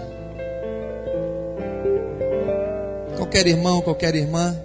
qualquer 3.18 3.46
irmão, 3.48 3.82
qualquer 3.82 4.16
irmã, 4.16 4.58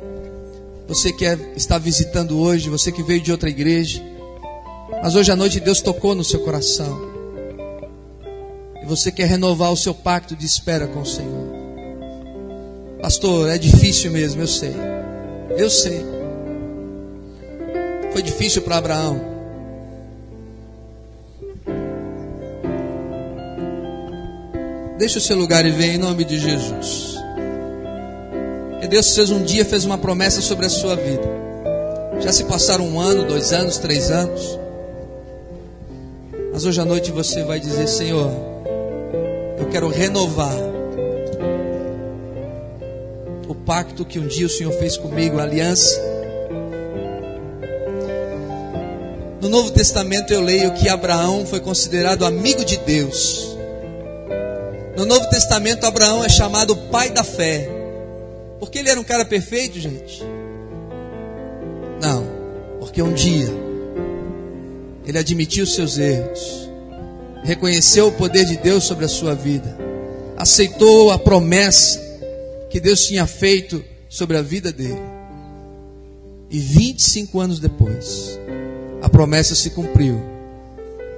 você 0.86 1.12
que 1.12 1.24
é, 1.24 1.38
está 1.56 1.78
visitando 1.78 2.38
hoje, 2.38 2.68
você 2.68 2.92
que 2.92 3.02
veio 3.02 3.20
de 3.20 3.32
outra 3.32 3.48
igreja, 3.48 4.02
mas 5.02 5.14
hoje 5.14 5.32
à 5.32 5.36
noite 5.36 5.60
Deus 5.60 5.80
tocou 5.80 6.14
no 6.14 6.24
seu 6.24 6.40
coração, 6.40 7.00
e 8.82 8.86
você 8.86 9.10
quer 9.10 9.26
renovar 9.26 9.72
o 9.72 9.76
seu 9.76 9.94
pacto 9.94 10.36
de 10.36 10.44
espera 10.44 10.86
com 10.86 11.00
o 11.00 11.06
Senhor. 11.06 11.54
Pastor, 13.00 13.50
é 13.50 13.58
difícil 13.58 14.10
mesmo, 14.10 14.42
eu 14.42 14.46
sei. 14.46 14.74
Eu 15.56 15.70
sei. 15.70 16.04
Foi 18.12 18.22
difícil 18.22 18.62
para 18.62 18.78
Abraão. 18.78 19.20
Deixa 24.98 25.18
o 25.18 25.20
seu 25.20 25.36
lugar 25.36 25.66
e 25.66 25.70
vem 25.70 25.96
em 25.96 25.98
nome 25.98 26.24
de 26.24 26.38
Jesus. 26.38 27.16
Que 28.84 28.88
Deus 28.88 29.14
fez 29.14 29.30
um 29.30 29.42
dia 29.42 29.64
fez 29.64 29.86
uma 29.86 29.96
promessa 29.96 30.42
sobre 30.42 30.66
a 30.66 30.68
sua 30.68 30.94
vida. 30.94 31.22
Já 32.20 32.30
se 32.30 32.44
passaram 32.44 32.86
um 32.86 33.00
ano, 33.00 33.24
dois 33.24 33.50
anos, 33.50 33.78
três 33.78 34.10
anos. 34.10 34.58
Mas 36.52 36.66
hoje 36.66 36.82
à 36.82 36.84
noite 36.84 37.10
você 37.10 37.42
vai 37.44 37.58
dizer: 37.58 37.88
Senhor, 37.88 38.30
eu 39.58 39.70
quero 39.70 39.88
renovar 39.88 40.54
o 43.48 43.54
pacto 43.54 44.04
que 44.04 44.18
um 44.18 44.26
dia 44.26 44.44
o 44.44 44.50
Senhor 44.50 44.72
fez 44.74 44.98
comigo, 44.98 45.38
a 45.38 45.44
aliança. 45.44 45.98
No 49.40 49.48
Novo 49.48 49.70
Testamento 49.70 50.30
eu 50.30 50.42
leio 50.42 50.74
que 50.74 50.90
Abraão 50.90 51.46
foi 51.46 51.60
considerado 51.60 52.26
amigo 52.26 52.62
de 52.62 52.76
Deus. 52.76 53.56
No 54.94 55.06
Novo 55.06 55.26
Testamento, 55.30 55.86
Abraão 55.86 56.22
é 56.22 56.28
chamado 56.28 56.76
pai 56.76 57.08
da 57.08 57.24
fé. 57.24 57.73
Porque 58.58 58.78
ele 58.78 58.88
era 58.88 59.00
um 59.00 59.04
cara 59.04 59.24
perfeito, 59.24 59.78
gente? 59.78 60.22
Não, 62.00 62.26
porque 62.80 63.02
um 63.02 63.12
dia 63.12 63.48
ele 65.06 65.18
admitiu 65.18 65.66
seus 65.66 65.98
erros, 65.98 66.70
reconheceu 67.42 68.08
o 68.08 68.12
poder 68.12 68.44
de 68.46 68.56
Deus 68.56 68.84
sobre 68.84 69.04
a 69.04 69.08
sua 69.08 69.34
vida, 69.34 69.76
aceitou 70.36 71.10
a 71.10 71.18
promessa 71.18 72.00
que 72.70 72.80
Deus 72.80 73.06
tinha 73.06 73.26
feito 73.26 73.84
sobre 74.08 74.36
a 74.36 74.42
vida 74.42 74.72
dele. 74.72 75.00
E 76.50 76.58
25 76.58 77.40
anos 77.40 77.58
depois, 77.58 78.38
a 79.02 79.08
promessa 79.08 79.54
se 79.54 79.70
cumpriu. 79.70 80.20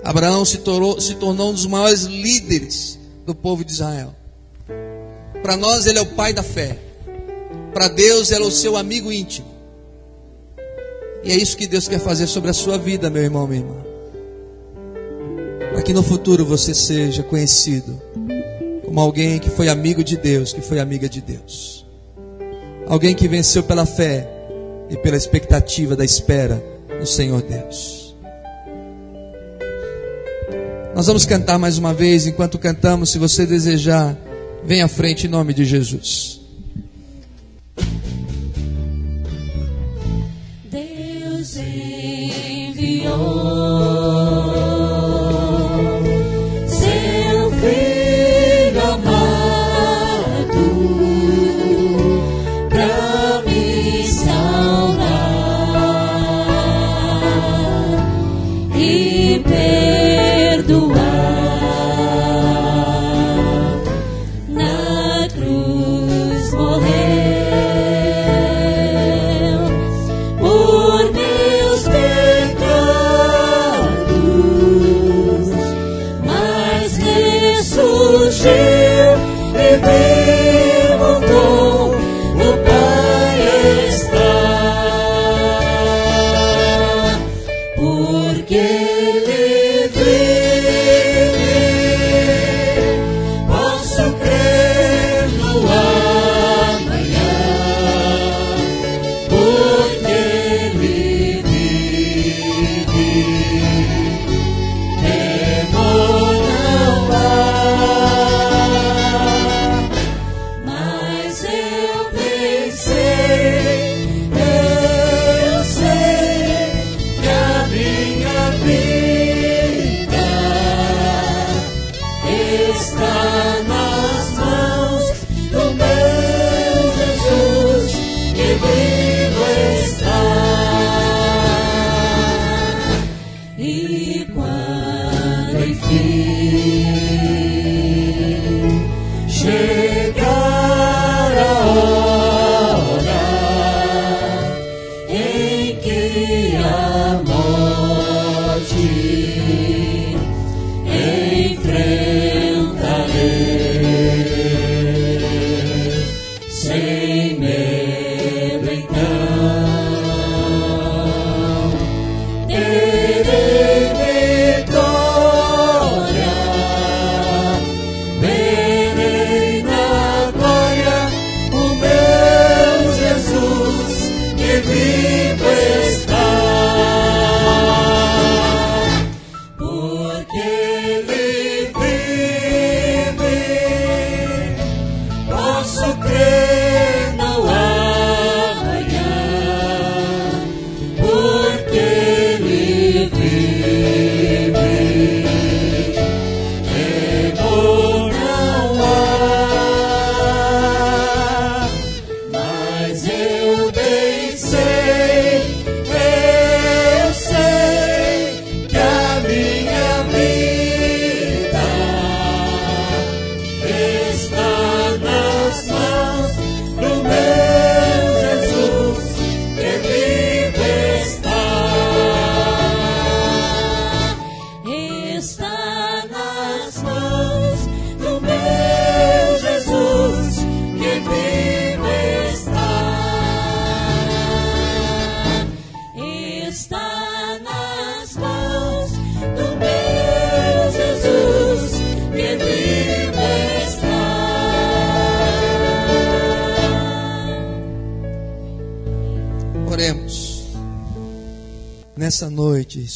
Abraão 0.03 0.45
se 0.45 0.59
tornou, 0.59 1.01
se 1.01 1.15
tornou 1.17 1.51
um 1.51 1.53
dos 1.53 1.67
maiores 1.67 2.03
líderes 2.03 2.99
do 3.25 3.35
povo 3.35 3.65
de 3.65 3.73
Israel. 3.73 4.15
Para 5.43 5.57
nós, 5.57 5.87
ele 5.87 5.99
é 5.99 6.03
o 6.03 6.07
pai 6.07 6.33
da 6.33 6.43
fé. 6.43 6.79
Para 7.77 7.89
Deus, 7.89 8.31
ele 8.31 8.43
é 8.43 8.47
o 8.47 8.51
seu 8.51 8.75
amigo 8.75 9.13
íntimo. 9.13 9.49
E 11.23 11.31
é 11.31 11.37
isso 11.37 11.55
que 11.59 11.67
Deus 11.67 11.87
quer 11.87 12.01
fazer 12.01 12.27
sobre 12.27 12.49
a 12.49 12.55
sua 12.55 12.79
vida, 12.79 13.11
meu 13.11 13.23
irmão, 13.23 13.47
minha 13.47 13.61
irmã. 13.61 13.77
Para 15.75 15.83
que 15.83 15.93
no 15.93 16.03
futuro 16.03 16.43
você 16.43 16.73
seja 16.73 17.23
conhecido 17.23 18.01
como 18.83 18.99
alguém 18.99 19.39
que 19.39 19.51
foi 19.51 19.69
amigo 19.69 20.03
de 20.03 20.17
Deus, 20.17 20.55
que 20.55 20.63
foi 20.63 20.81
amiga 20.81 21.07
de 21.07 21.21
Deus. 21.21 21.85
Alguém 22.87 23.15
que 23.15 23.29
venceu 23.29 23.63
pela 23.63 23.85
fé 23.85 24.27
e 24.89 24.97
pela 24.97 25.19
expectativa 25.19 25.95
da 25.95 26.05
espera 26.05 26.65
no 26.99 27.07
Senhor 27.07 27.43
Deus. 27.43 28.17
Nós 30.95 31.07
vamos 31.07 31.27
cantar 31.27 31.59
mais 31.59 31.77
uma 31.77 31.93
vez, 31.93 32.27
enquanto 32.27 32.59
cantamos, 32.59 33.11
se 33.11 33.19
você 33.19 33.45
desejar, 33.45 34.17
vem 34.65 34.81
à 34.81 34.89
frente 34.89 35.27
em 35.27 35.29
nome 35.29 35.53
de 35.53 35.67
Jesus. 35.67 36.46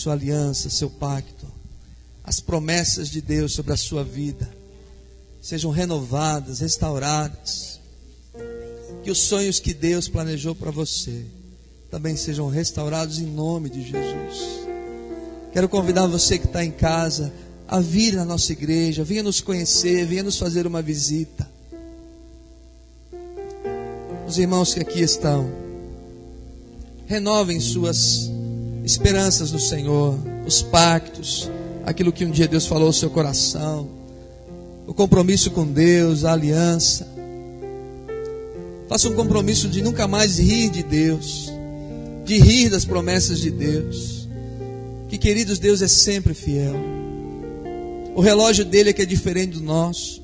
Sua 0.01 0.15
aliança, 0.15 0.71
seu 0.71 0.89
pacto, 0.89 1.47
as 2.25 2.41
promessas 2.41 3.09
de 3.09 3.21
Deus 3.21 3.53
sobre 3.53 3.73
a 3.73 3.77
sua 3.77 4.03
vida 4.03 4.61
sejam 5.41 5.71
renovadas, 5.71 6.61
restauradas. 6.61 7.81
Que 9.03 9.11
os 9.11 9.19
sonhos 9.19 9.59
que 9.59 9.73
Deus 9.73 10.09
planejou 10.09 10.55
para 10.55 10.71
você 10.71 11.25
também 11.91 12.15
sejam 12.17 12.49
restaurados 12.49 13.19
em 13.19 13.27
nome 13.27 13.71
de 13.71 13.83
Jesus. 13.83 14.61
Quero 15.53 15.69
convidar 15.69 16.07
você 16.07 16.39
que 16.39 16.47
está 16.47 16.65
em 16.65 16.71
casa 16.71 17.33
a 17.67 17.81
vir 17.81 18.15
na 18.15 18.25
nossa 18.25 18.53
igreja, 18.53 19.03
venha 19.03 19.23
nos 19.23 19.41
conhecer, 19.41 20.07
venha 20.07 20.23
nos 20.23 20.39
fazer 20.39 20.67
uma 20.67 20.83
visita. 20.83 21.49
Os 24.29 24.39
irmãos 24.39 24.75
que 24.75 24.81
aqui 24.81 25.01
estão, 25.01 25.51
renovem 27.07 27.59
suas 27.59 28.31
esperanças 28.91 29.53
no 29.53 29.61
Senhor, 29.61 30.19
os 30.45 30.63
pactos, 30.63 31.51
aquilo 31.85 32.13
que 32.13 32.25
um 32.25 32.31
dia 32.31 32.49
Deus 32.49 32.67
falou 32.67 32.89
ao 32.89 32.93
seu 32.93 33.09
coração, 33.09 33.89
o 34.87 34.93
compromisso 34.93 35.51
com 35.53 35.65
Deus, 35.65 36.25
a 36.25 36.33
aliança. 36.33 37.07
Faça 38.89 39.09
um 39.09 39.15
compromisso 39.15 39.69
de 39.69 39.81
nunca 39.81 40.09
mais 40.09 40.39
rir 40.39 40.71
de 40.71 40.83
Deus, 40.83 41.53
de 42.25 42.39
rir 42.39 42.69
das 42.69 42.85
promessas 42.85 43.39
de 43.39 43.51
Deus. 43.51 44.29
Que 45.09 45.17
queridos, 45.17 45.61
Deus 45.61 45.83
é 45.83 45.89
sempre 45.89 46.35
fiel. 46.35 46.75
O 48.17 48.21
relógio 48.21 48.65
dele 48.65 48.91
é 48.91 48.93
que 48.93 49.03
é 49.03 49.07
diferente 49.07 49.59
do 49.59 49.63
nosso. 49.63 50.21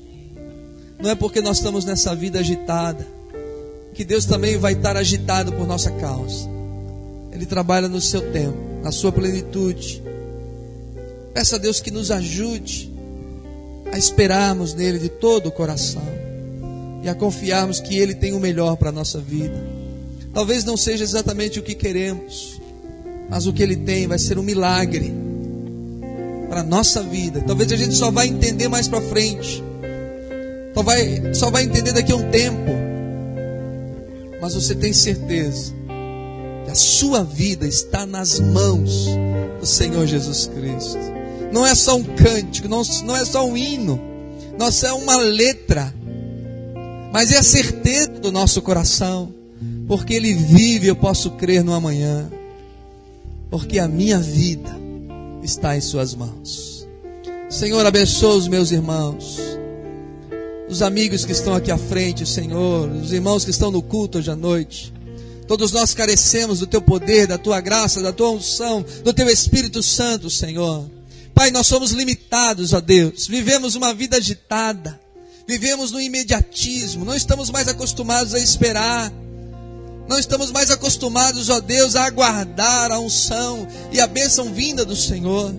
Não 1.01 1.09
é 1.09 1.15
porque 1.15 1.39
nós 1.39 1.57
estamos 1.57 1.85
nessa 1.85 2.13
vida 2.13 2.39
agitada 2.39 3.07
que 3.93 4.03
Deus 4.03 4.25
também 4.25 4.57
vai 4.57 4.73
estar 4.73 4.97
agitado 4.97 5.53
por 5.53 5.65
nossa 5.65 5.89
causa. 5.91 6.56
Ele 7.37 7.45
trabalha 7.45 7.87
no 7.87 8.01
seu 8.01 8.31
tempo, 8.31 8.57
na 8.81 8.91
sua 8.91 9.11
plenitude. 9.11 10.01
Peça 11.35 11.57
a 11.57 11.59
Deus 11.59 11.79
que 11.79 11.91
nos 11.91 12.09
ajude 12.09 12.91
a 13.91 13.97
esperarmos 13.97 14.73
nele 14.73 14.97
de 14.97 15.07
todo 15.07 15.45
o 15.45 15.51
coração 15.51 16.01
e 17.03 17.07
a 17.07 17.13
confiarmos 17.13 17.79
que 17.79 17.95
ele 17.95 18.15
tem 18.15 18.33
o 18.33 18.39
melhor 18.39 18.75
para 18.75 18.89
a 18.89 18.91
nossa 18.91 19.19
vida. 19.19 19.63
Talvez 20.33 20.63
não 20.63 20.75
seja 20.75 21.03
exatamente 21.03 21.59
o 21.59 21.63
que 21.63 21.75
queremos, 21.75 22.59
mas 23.29 23.45
o 23.45 23.53
que 23.53 23.61
ele 23.61 23.75
tem 23.75 24.07
vai 24.07 24.17
ser 24.17 24.39
um 24.39 24.43
milagre 24.43 25.13
para 26.49 26.61
a 26.61 26.63
nossa 26.63 27.03
vida. 27.03 27.41
Talvez 27.41 27.71
a 27.71 27.75
gente 27.75 27.93
só 27.93 28.09
vai 28.09 28.29
entender 28.29 28.67
mais 28.67 28.87
para 28.87 28.99
frente. 28.99 29.63
Só 30.73 30.81
vai, 30.81 31.35
só 31.35 31.51
vai 31.51 31.65
entender 31.65 31.93
daqui 31.93 32.11
a 32.11 32.15
um 32.15 32.31
tempo. 32.31 32.71
Mas 34.41 34.55
você 34.55 34.73
tem 34.73 34.91
certeza 34.91 35.76
a 36.69 36.75
sua 36.75 37.23
vida 37.23 37.67
está 37.67 38.05
nas 38.05 38.39
mãos 38.39 39.07
do 39.59 39.65
Senhor 39.65 40.05
Jesus 40.05 40.47
Cristo. 40.53 40.99
Não 41.51 41.65
é 41.65 41.73
só 41.73 41.95
um 41.95 42.03
cântico, 42.03 42.67
não, 42.67 42.81
não 43.05 43.15
é 43.15 43.23
só 43.23 43.45
um 43.45 43.55
hino, 43.55 43.99
não 44.59 44.67
é 44.67 44.93
uma 44.93 45.17
letra, 45.17 45.93
mas 47.11 47.31
é 47.31 47.37
a 47.37 47.43
certeza 47.43 48.09
do 48.09 48.31
nosso 48.31 48.61
coração, 48.61 49.33
porque 49.87 50.13
Ele 50.13 50.33
vive, 50.33 50.87
eu 50.87 50.95
posso 50.95 51.31
crer 51.31 51.63
no 51.63 51.73
amanhã, 51.73 52.29
porque 53.49 53.79
a 53.79 53.87
minha 53.87 54.19
vida 54.19 54.69
está 55.41 55.77
em 55.77 55.81
Suas 55.81 56.13
mãos. 56.13 56.87
Senhor, 57.49 57.85
abençoa 57.85 58.35
os 58.35 58.47
meus 58.49 58.71
irmãos, 58.71 59.39
os 60.67 60.81
amigos 60.81 61.23
que 61.23 61.31
estão 61.31 61.55
aqui 61.55 61.71
à 61.71 61.77
frente, 61.77 62.25
Senhor, 62.25 62.89
os 62.89 63.13
irmãos 63.13 63.45
que 63.45 63.51
estão 63.51 63.71
no 63.71 63.81
culto 63.81 64.17
hoje 64.17 64.29
à 64.29 64.35
noite. 64.35 64.93
Todos 65.47 65.71
nós 65.71 65.93
carecemos 65.93 66.59
do 66.59 66.67
teu 66.67 66.81
poder, 66.81 67.25
da 67.25 67.37
tua 67.37 67.61
graça, 67.61 68.01
da 68.01 68.11
tua 68.11 68.31
unção, 68.31 68.85
do 69.03 69.13
teu 69.13 69.29
Espírito 69.29 69.81
Santo, 69.81 70.29
Senhor. 70.29 70.89
Pai, 71.33 71.51
nós 71.51 71.67
somos 71.67 71.91
limitados, 71.91 72.73
ó 72.73 72.81
Deus. 72.81 73.27
Vivemos 73.27 73.75
uma 73.75 73.93
vida 73.93 74.17
agitada. 74.17 74.99
Vivemos 75.47 75.91
no 75.91 76.01
imediatismo. 76.01 77.05
Não 77.05 77.15
estamos 77.15 77.49
mais 77.49 77.69
acostumados 77.69 78.33
a 78.33 78.39
esperar. 78.39 79.13
Não 80.09 80.19
estamos 80.19 80.51
mais 80.51 80.69
acostumados, 80.69 81.49
ó 81.49 81.61
Deus, 81.61 81.95
a 81.95 82.05
aguardar 82.05 82.91
a 82.91 82.99
unção 82.99 83.65
e 83.91 84.01
a 84.01 84.07
bênção 84.07 84.53
vinda 84.53 84.83
do 84.83 84.95
Senhor. 84.95 85.53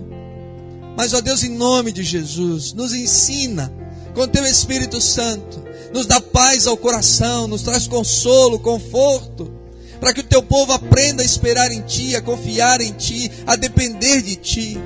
Mas, 0.95 1.13
ó 1.13 1.21
Deus, 1.21 1.43
em 1.43 1.55
nome 1.55 1.91
de 1.91 2.03
Jesus, 2.03 2.73
nos 2.73 2.93
ensina 2.93 3.73
com 4.13 4.27
teu 4.27 4.45
Espírito 4.45 4.99
Santo, 4.99 5.63
nos 5.93 6.05
dá 6.05 6.19
paz 6.19 6.67
ao 6.67 6.75
coração, 6.75 7.47
nos 7.47 7.61
traz 7.61 7.87
consolo, 7.87 8.59
conforto 8.59 9.58
para 9.99 10.13
que 10.13 10.21
o 10.21 10.23
teu 10.23 10.41
povo 10.41 10.71
aprenda 10.73 11.21
a 11.21 11.25
esperar 11.25 11.71
em 11.71 11.81
ti, 11.81 12.15
a 12.15 12.21
confiar 12.21 12.81
em 12.81 12.93
ti, 12.93 13.29
a 13.45 13.55
depender 13.55 14.21
de 14.21 14.35
ti. 14.35 14.77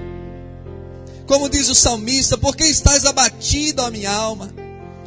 Como 1.27 1.49
diz 1.49 1.69
o 1.69 1.75
salmista, 1.75 2.37
porque 2.37 2.63
estás 2.63 3.05
abatido, 3.05 3.81
a 3.81 3.91
minha 3.91 4.11
alma? 4.11 4.53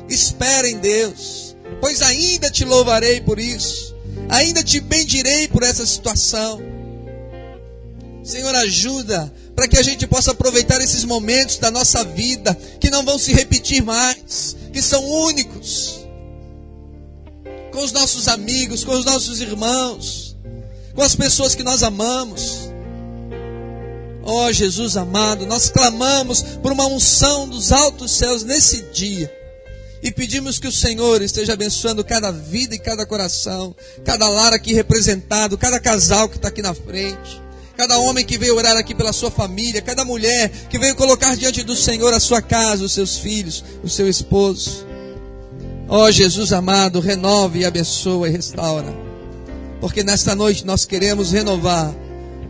Espera 0.08 0.68
em 0.68 0.78
Deus, 0.78 1.56
pois 1.80 2.00
ainda 2.02 2.50
te 2.50 2.64
louvarei 2.64 3.20
por 3.20 3.38
isso, 3.38 3.94
ainda 4.28 4.62
te 4.62 4.80
bendirei 4.80 5.48
por 5.48 5.62
essa 5.62 5.84
situação. 5.84 6.60
Senhor, 8.22 8.54
ajuda 8.54 9.32
para 9.54 9.68
que 9.68 9.78
a 9.78 9.82
gente 9.82 10.06
possa 10.06 10.32
aproveitar 10.32 10.80
esses 10.80 11.04
momentos 11.04 11.58
da 11.58 11.70
nossa 11.70 12.04
vida 12.04 12.56
que 12.80 12.90
não 12.90 13.04
vão 13.04 13.18
se 13.18 13.32
repetir 13.32 13.82
mais, 13.82 14.56
que 14.72 14.82
são 14.82 15.04
únicos 15.04 16.05
com 17.76 17.84
os 17.84 17.92
nossos 17.92 18.26
amigos, 18.26 18.82
com 18.82 18.92
os 18.92 19.04
nossos 19.04 19.38
irmãos, 19.42 20.34
com 20.94 21.02
as 21.02 21.14
pessoas 21.14 21.54
que 21.54 21.62
nós 21.62 21.82
amamos. 21.82 22.70
Ó 24.22 24.46
oh, 24.46 24.52
Jesus 24.52 24.96
amado, 24.96 25.44
nós 25.44 25.68
clamamos 25.68 26.40
por 26.62 26.72
uma 26.72 26.86
unção 26.86 27.46
dos 27.46 27.72
altos 27.72 28.12
céus 28.12 28.42
nesse 28.44 28.80
dia. 28.94 29.30
E 30.02 30.10
pedimos 30.10 30.58
que 30.58 30.66
o 30.66 30.72
Senhor 30.72 31.20
esteja 31.20 31.52
abençoando 31.52 32.02
cada 32.02 32.30
vida 32.30 32.74
e 32.74 32.78
cada 32.78 33.04
coração, 33.04 33.76
cada 34.02 34.26
lar 34.26 34.54
aqui 34.54 34.72
representado, 34.72 35.58
cada 35.58 35.78
casal 35.78 36.30
que 36.30 36.36
está 36.36 36.48
aqui 36.48 36.62
na 36.62 36.72
frente, 36.72 37.42
cada 37.76 37.98
homem 37.98 38.24
que 38.24 38.38
veio 38.38 38.56
orar 38.56 38.78
aqui 38.78 38.94
pela 38.94 39.12
sua 39.12 39.30
família, 39.30 39.82
cada 39.82 40.02
mulher 40.02 40.50
que 40.70 40.78
veio 40.78 40.96
colocar 40.96 41.36
diante 41.36 41.62
do 41.62 41.76
Senhor 41.76 42.14
a 42.14 42.20
sua 42.20 42.40
casa, 42.40 42.84
os 42.84 42.94
seus 42.94 43.18
filhos, 43.18 43.62
o 43.84 43.88
seu 43.88 44.08
esposo. 44.08 44.85
Ó 45.88 46.04
oh, 46.04 46.10
Jesus 46.10 46.52
amado, 46.52 47.00
renove 47.00 47.60
e 47.60 47.64
abençoa 47.64 48.28
e 48.28 48.32
restaura. 48.32 48.92
Porque 49.80 50.02
nesta 50.02 50.34
noite 50.34 50.66
nós 50.66 50.84
queremos 50.84 51.30
renovar 51.30 51.94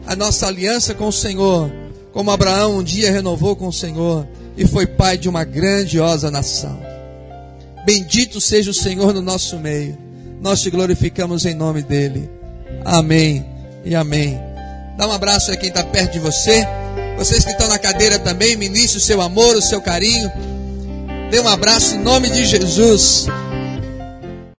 a 0.07 0.17
nossa 0.17 0.47
aliança 0.47 0.95
com 0.95 1.09
o 1.09 1.13
Senhor, 1.13 1.71
como 2.13 2.31
Abraão 2.31 2.79
um 2.79 2.83
dia 2.83 3.11
renovou 3.11 3.55
com 3.55 3.69
o 3.69 3.73
Senhor 3.73 4.27
e 4.57 4.67
foi 4.67 4.87
pai 4.87 5.19
de 5.19 5.29
uma 5.29 5.45
grandiosa 5.45 6.31
nação. 6.31 6.81
Bendito 7.85 8.41
seja 8.41 8.71
o 8.71 8.75
Senhor 8.75 9.13
no 9.13 9.21
nosso 9.21 9.59
meio. 9.59 9.99
Nós 10.41 10.63
te 10.63 10.71
glorificamos 10.71 11.45
em 11.45 11.55
nome 11.55 11.83
dele. 11.83 12.31
Amém 12.85 13.45
e 13.85 13.95
amém. 13.95 14.41
Dá 14.97 15.07
um 15.07 15.13
abraço 15.13 15.53
a 15.53 15.57
quem 15.57 15.69
está 15.69 15.85
perto 15.85 16.15
de 16.15 16.19
você. 16.19 16.67
Vocês 17.19 17.45
que 17.45 17.51
estão 17.51 17.69
na 17.69 17.79
cadeira 17.79 18.19
também, 18.19 18.57
ministre 18.57 18.99
o 18.99 19.01
seu 19.01 19.21
amor, 19.21 19.57
o 19.57 19.63
seu 19.63 19.81
carinho. 19.81 20.31
Dê 21.31 21.41
um 21.41 21.49
abraço 21.49 21.97
em 21.97 21.99
nome 21.99 22.31
de 22.31 22.45
Jesus. 22.45 23.27